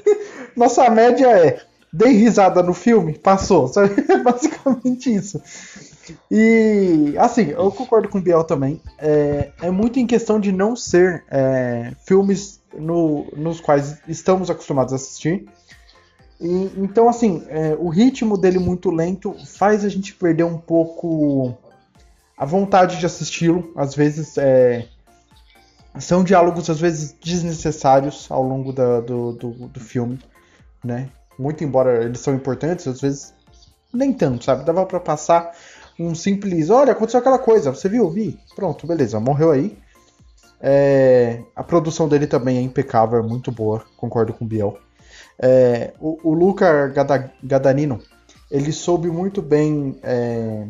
[0.56, 1.62] nossa média é
[1.94, 3.72] dei risada no filme, passou.
[4.10, 5.42] É basicamente isso.
[6.30, 8.82] E assim, eu concordo com o Biel também.
[8.98, 14.92] É, é muito em questão de não ser é, filmes no, nos quais estamos acostumados
[14.92, 15.46] a assistir.
[16.42, 21.56] E, então, assim, é, o ritmo dele muito lento faz a gente perder um pouco
[22.38, 23.72] a vontade de assisti-lo.
[23.76, 24.88] Às vezes, é,
[26.00, 30.20] são diálogos, às vezes, desnecessários ao longo da, do, do, do filme,
[30.84, 31.10] né?
[31.38, 33.34] Muito embora eles são importantes, às vezes
[33.94, 34.66] nem tanto, sabe?
[34.66, 35.52] Dava para passar
[36.00, 38.10] um simples, olha, aconteceu aquela coisa, você viu?
[38.10, 38.40] Vi.
[38.56, 39.78] Pronto, beleza, morreu aí.
[40.60, 44.78] É, a produção dele também é impecável, é muito boa, concordo com o Biel.
[45.38, 46.92] É, o, o Luca
[47.44, 48.00] Gadanino,
[48.50, 50.68] ele soube muito bem é,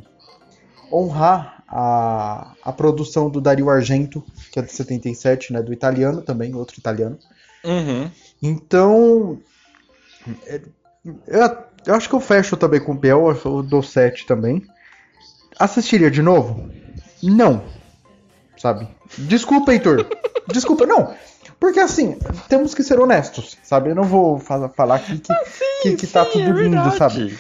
[0.92, 6.56] honrar a, a produção do Dario Argento, que é de 77, né, do italiano também,
[6.56, 7.18] outro italiano.
[7.64, 8.10] Uhum.
[8.42, 9.40] Então,
[11.28, 14.66] eu, eu, acho que eu fecho também com o Biel, eu dou 7 também.
[15.60, 16.70] Assistiria de novo?
[17.22, 17.64] Não.
[18.58, 18.88] Sabe?
[19.18, 20.06] Desculpa, Heitor.
[20.52, 21.14] Desculpa, não.
[21.60, 22.18] Porque assim,
[22.50, 23.90] temos que ser honestos, sabe?
[23.90, 26.98] Eu não vou falar aqui que, ah, sim, que, que tá sim, tudo é lindo,
[26.98, 27.38] sabe?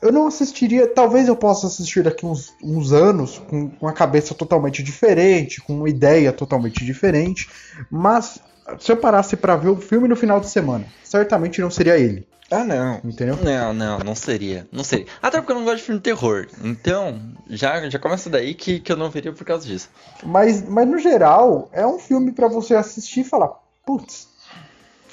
[0.00, 4.34] Eu não assistiria, talvez eu possa assistir daqui uns, uns anos com, com uma cabeça
[4.34, 7.48] totalmente diferente, com uma ideia totalmente diferente,
[7.90, 8.40] mas
[8.78, 12.26] se eu parasse para ver o filme no final de semana, certamente não seria ele.
[12.50, 13.00] Ah, não.
[13.04, 13.36] Entendeu?
[13.36, 14.66] Não, não, não seria.
[14.72, 15.06] Não seria.
[15.22, 16.48] Até porque eu não gosto de filme de terror.
[16.64, 19.88] Então, já, já começa daí que, que eu não veria por causa disso.
[20.24, 23.52] Mas, mas no geral, é um filme para você assistir e falar:
[23.86, 24.28] putz,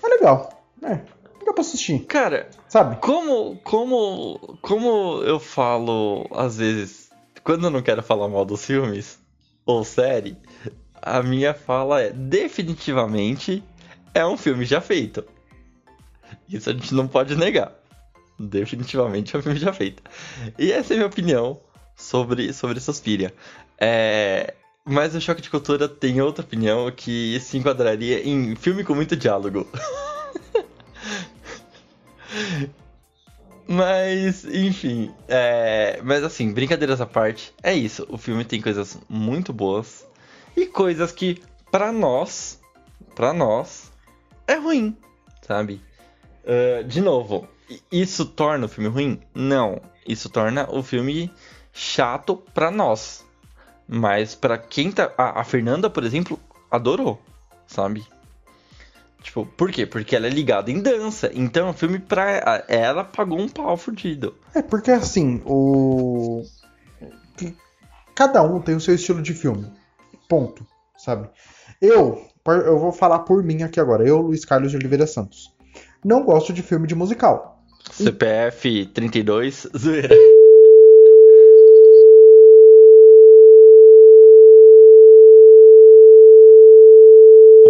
[0.03, 0.63] é legal.
[0.81, 0.99] É,
[1.45, 1.99] dá pra assistir.
[2.05, 2.95] Cara, sabe?
[2.97, 7.11] Como, como, como eu falo, às vezes,
[7.43, 9.19] quando eu não quero falar mal dos filmes
[9.63, 10.37] ou série,
[11.07, 13.63] a minha fala é: definitivamente
[14.13, 15.23] é um filme já feito.
[16.49, 17.73] Isso a gente não pode negar.
[18.39, 20.03] Definitivamente é um filme já feito.
[20.57, 21.59] E essa é a minha opinião
[21.95, 23.33] sobre, sobre Suspiria.
[23.77, 24.53] É...
[24.85, 29.15] Mas o Choque de Cultura tem outra opinião que se enquadraria em filme com muito
[29.17, 29.67] diálogo.
[33.67, 35.11] Mas, enfim.
[35.27, 35.99] É...
[36.03, 38.07] Mas assim, brincadeiras à parte, é isso.
[38.09, 40.06] O filme tem coisas muito boas
[40.57, 41.39] e coisas que,
[41.71, 42.59] para nós,
[43.15, 43.91] para nós,
[44.47, 44.97] é ruim,
[45.43, 45.79] sabe?
[46.43, 47.47] Uh, de novo,
[47.91, 49.21] isso torna o filme ruim?
[49.35, 49.79] Não.
[50.07, 51.31] Isso torna o filme
[51.71, 53.23] chato pra nós.
[53.87, 55.13] Mas pra quem tá.
[55.15, 56.39] A, a Fernanda, por exemplo,
[56.71, 57.21] adorou,
[57.67, 58.03] sabe?
[59.21, 59.85] Tipo, por quê?
[59.85, 61.29] Porque ela é ligada em dança.
[61.33, 64.35] Então o filme pra ela pagou um pau fudido.
[64.55, 66.43] É, porque assim, o.
[68.15, 69.71] Cada um tem o seu estilo de filme.
[70.27, 70.65] Ponto.
[70.97, 71.29] Sabe?
[71.81, 74.07] Eu, eu vou falar por mim aqui agora.
[74.07, 75.55] Eu, Luiz Carlos de Oliveira Santos
[76.03, 77.61] não gosto de filme de musical.
[77.91, 80.15] CPF 32, zoeira.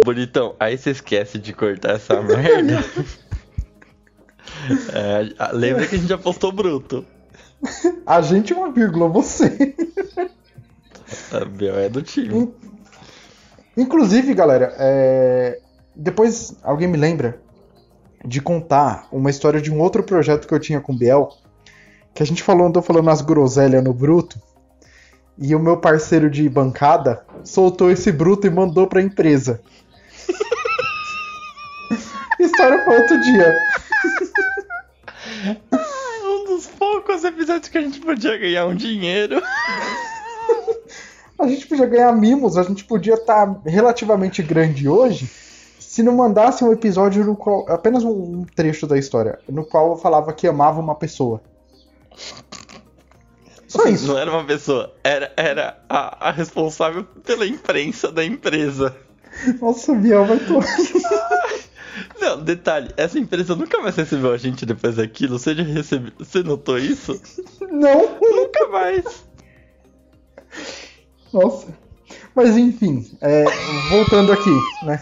[0.04, 2.82] Bonitão, aí você esquece de cortar essa merda.
[4.94, 7.04] é, lembra que a gente já postou bruto.
[8.06, 9.74] A gente é uma vírgula, você.
[11.32, 12.52] A Biel é do time.
[13.76, 15.60] Inclusive, galera, é...
[15.94, 17.40] depois alguém me lembra
[18.24, 21.30] de contar uma história de um outro projeto que eu tinha com o Biel,
[22.14, 24.40] que a gente falou, andou falando as groselhas no bruto,
[25.38, 29.60] e o meu parceiro de bancada soltou esse bruto e mandou pra empresa.
[32.40, 33.56] história pra outro dia.
[36.24, 39.40] um dos poucos episódios que a gente podia ganhar um dinheiro.
[41.38, 45.30] A gente podia ganhar mimos, a gente podia estar tá relativamente grande hoje
[45.78, 47.64] se não mandasse um episódio no qual.
[47.68, 51.40] apenas um trecho da história, no qual eu falava que amava uma pessoa.
[53.66, 54.08] Só isso.
[54.08, 58.94] Não era uma pessoa, era, era a, a responsável pela imprensa da empresa.
[59.60, 60.66] Nossa, o Biel vai tomar.
[62.20, 65.38] Não, detalhe, essa empresa nunca mais recebeu a gente depois daquilo.
[65.38, 66.12] Você já recebeu.
[66.18, 67.20] Você notou isso?
[67.60, 68.18] Não.
[68.20, 69.27] nunca mais.
[71.32, 71.66] Nossa.
[72.34, 73.44] Mas enfim, é,
[73.90, 74.50] voltando aqui,
[74.84, 74.98] né?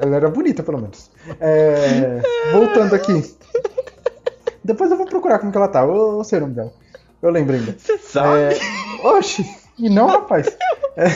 [0.00, 1.10] Ela era bonita, pelo menos.
[1.40, 2.20] É,
[2.52, 3.34] voltando aqui.
[4.62, 5.82] Depois eu vou procurar como que ela tá.
[5.82, 6.72] Eu, eu sei o nome dela.
[7.22, 7.74] Eu lembro ainda.
[7.78, 8.54] Você sabe?
[8.54, 9.44] É, oxi.
[9.78, 10.46] E não, rapaz.
[10.96, 11.06] É,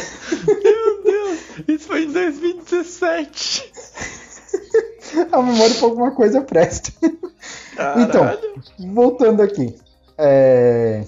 [0.65, 3.73] Meu Deus, isso foi em 2017.
[5.31, 6.93] a memória pra alguma coisa presta.
[7.97, 8.55] Então, Caralho.
[8.93, 9.77] voltando aqui.
[10.17, 11.05] É,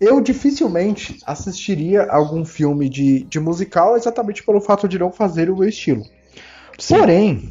[0.00, 5.56] Eu dificilmente assistiria algum filme de, de musical exatamente pelo fato de não fazer o
[5.56, 6.04] meu estilo.
[6.78, 6.98] Sim.
[6.98, 7.50] Porém,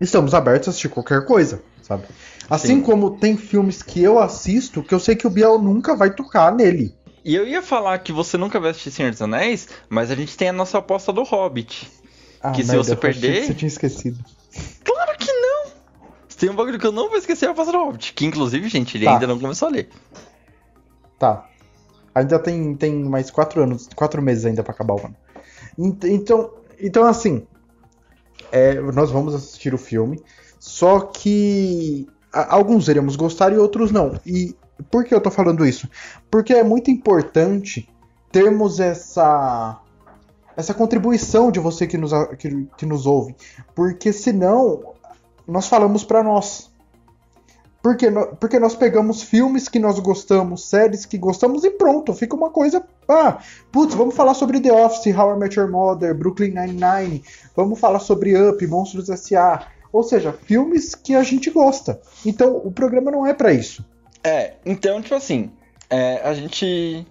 [0.00, 2.04] estamos abertos a assistir qualquer coisa, sabe?
[2.48, 2.80] Assim Sim.
[2.82, 6.54] como tem filmes que eu assisto que eu sei que o Biel nunca vai tocar
[6.54, 6.94] nele.
[7.24, 10.36] E eu ia falar que você nunca vai assistir Senhor dos Anéis, mas a gente
[10.36, 11.90] tem a nossa aposta do Hobbit.
[12.40, 14.24] Ah, Que se merda, você eu achei perder- que Você tinha esquecido.
[14.84, 15.66] Claro que não!
[16.38, 18.12] Tem um bagulho que eu não vou esquecer, a aposta do Hobbit.
[18.12, 19.14] Que inclusive, gente, ele Tá.
[19.14, 19.88] ainda não começou a ler.
[21.18, 21.48] Tá.
[22.14, 25.16] Ainda tem, tem mais quatro anos, quatro meses ainda pra acabar o ano.
[25.78, 26.50] Ent- Então,
[26.80, 27.46] então assim,
[28.52, 30.22] é, nós vamos assistir o filme,
[30.58, 34.12] só que alguns iremos gostar e outros não.
[34.24, 34.54] E
[34.90, 35.88] por que eu tô falando isso?
[36.30, 37.88] Porque é muito importante
[38.30, 39.80] termos essa
[40.56, 43.36] essa contribuição de você que nos, que, que nos ouve,
[43.74, 44.94] porque senão
[45.46, 46.70] nós falamos pra nós.
[47.86, 52.34] Porque, no- porque nós pegamos filmes que nós gostamos, séries que gostamos e pronto, fica
[52.34, 52.84] uma coisa.
[53.08, 53.38] Ah,
[53.70, 57.22] putz, vamos falar sobre The Office, How I Met Your Mother, Brooklyn Nine-Nine,
[57.54, 59.68] vamos falar sobre Up, Monstros S.A.
[59.92, 62.00] Ou seja, filmes que a gente gosta.
[62.24, 63.84] Então o programa não é pra isso.
[64.24, 65.52] É, então, tipo assim,
[65.88, 67.06] é, a gente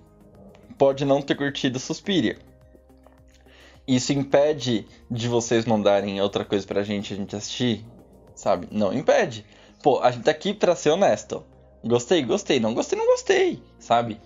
[0.77, 2.37] pode não ter curtido Suspiria.
[3.87, 7.85] Isso impede de vocês mandarem outra coisa pra gente a gente assistir?
[8.35, 8.67] Sabe?
[8.69, 9.45] Não impede.
[9.85, 11.43] Pô, a gente tá aqui pra ser honesto.
[11.83, 12.59] Gostei, gostei.
[12.59, 13.61] Não gostei, não gostei.
[13.77, 14.19] Sabe?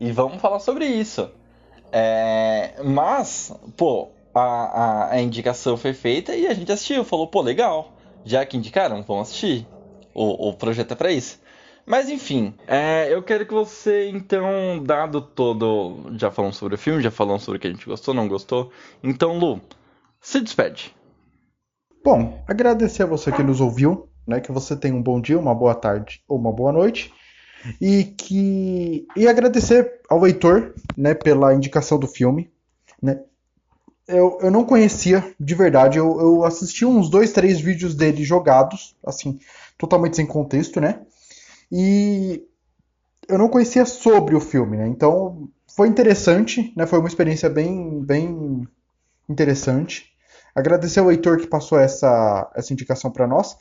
[0.00, 1.30] E vamos falar sobre isso.
[1.92, 7.04] É, mas, pô, a, a, a indicação foi feita e a gente assistiu.
[7.04, 7.92] Falou, pô, legal.
[8.24, 9.64] Já que indicaram, vamos assistir.
[10.12, 11.40] O, o projeto é pra isso.
[11.86, 16.10] Mas enfim, é, eu quero que você, então, dado todo.
[16.18, 18.72] Já falamos sobre o filme, já falamos sobre o que a gente gostou, não gostou.
[19.00, 19.60] Então, Lu,
[20.20, 20.92] se despede.
[22.04, 24.40] Bom, agradecer a você que nos ouviu, né?
[24.40, 27.12] Que você tenha um bom dia, uma boa tarde ou uma boa noite.
[27.80, 32.50] E que e agradecer ao Heitor, né, pela indicação do filme,
[33.00, 33.20] né?
[34.06, 38.94] Eu, eu não conhecia de verdade, eu, eu assisti uns dois, três vídeos dele jogados,
[39.02, 39.38] assim,
[39.78, 41.00] totalmente sem contexto, né?
[41.72, 42.42] E
[43.26, 44.86] eu não conhecia sobre o filme, né?
[44.86, 46.86] Então foi interessante, né?
[46.86, 48.68] Foi uma experiência bem, bem
[49.28, 50.12] interessante.
[50.54, 53.56] Agradecer ao Heitor que passou essa, essa indicação para nós.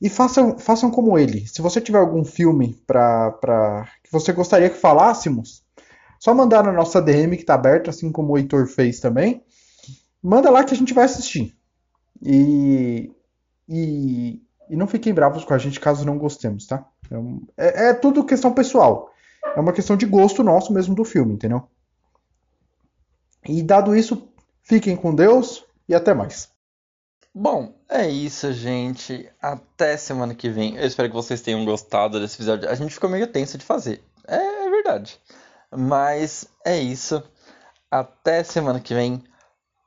[0.00, 1.46] E façam, façam como ele.
[1.46, 5.62] Se você tiver algum filme pra, pra, que você gostaria que falássemos,
[6.20, 9.42] só mandar na nossa DM que tá aberta, assim como o Heitor fez também.
[10.22, 11.54] Manda lá que a gente vai assistir.
[12.22, 13.12] E,
[13.68, 16.86] e, e não fiquem bravos com a gente caso não gostemos, tá?
[17.56, 19.10] É, é- é tudo questão pessoal.
[19.56, 21.68] É uma questão de gosto nosso mesmo do filme, entendeu?
[23.48, 24.28] E dado isso,
[24.62, 26.50] fiquem com Deus e até mais.
[27.36, 29.28] Bom, é isso, gente.
[29.42, 30.76] Até semana que vem.
[30.76, 32.70] Eu espero que vocês tenham gostado desse episódio.
[32.70, 34.00] A gente ficou meio tenso de fazer.
[34.24, 35.18] É verdade.
[35.76, 37.20] Mas é isso.
[37.90, 39.22] Até semana que vem.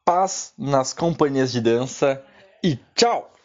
[0.03, 2.21] Paz nas companhias de dança
[2.61, 3.31] e tchau!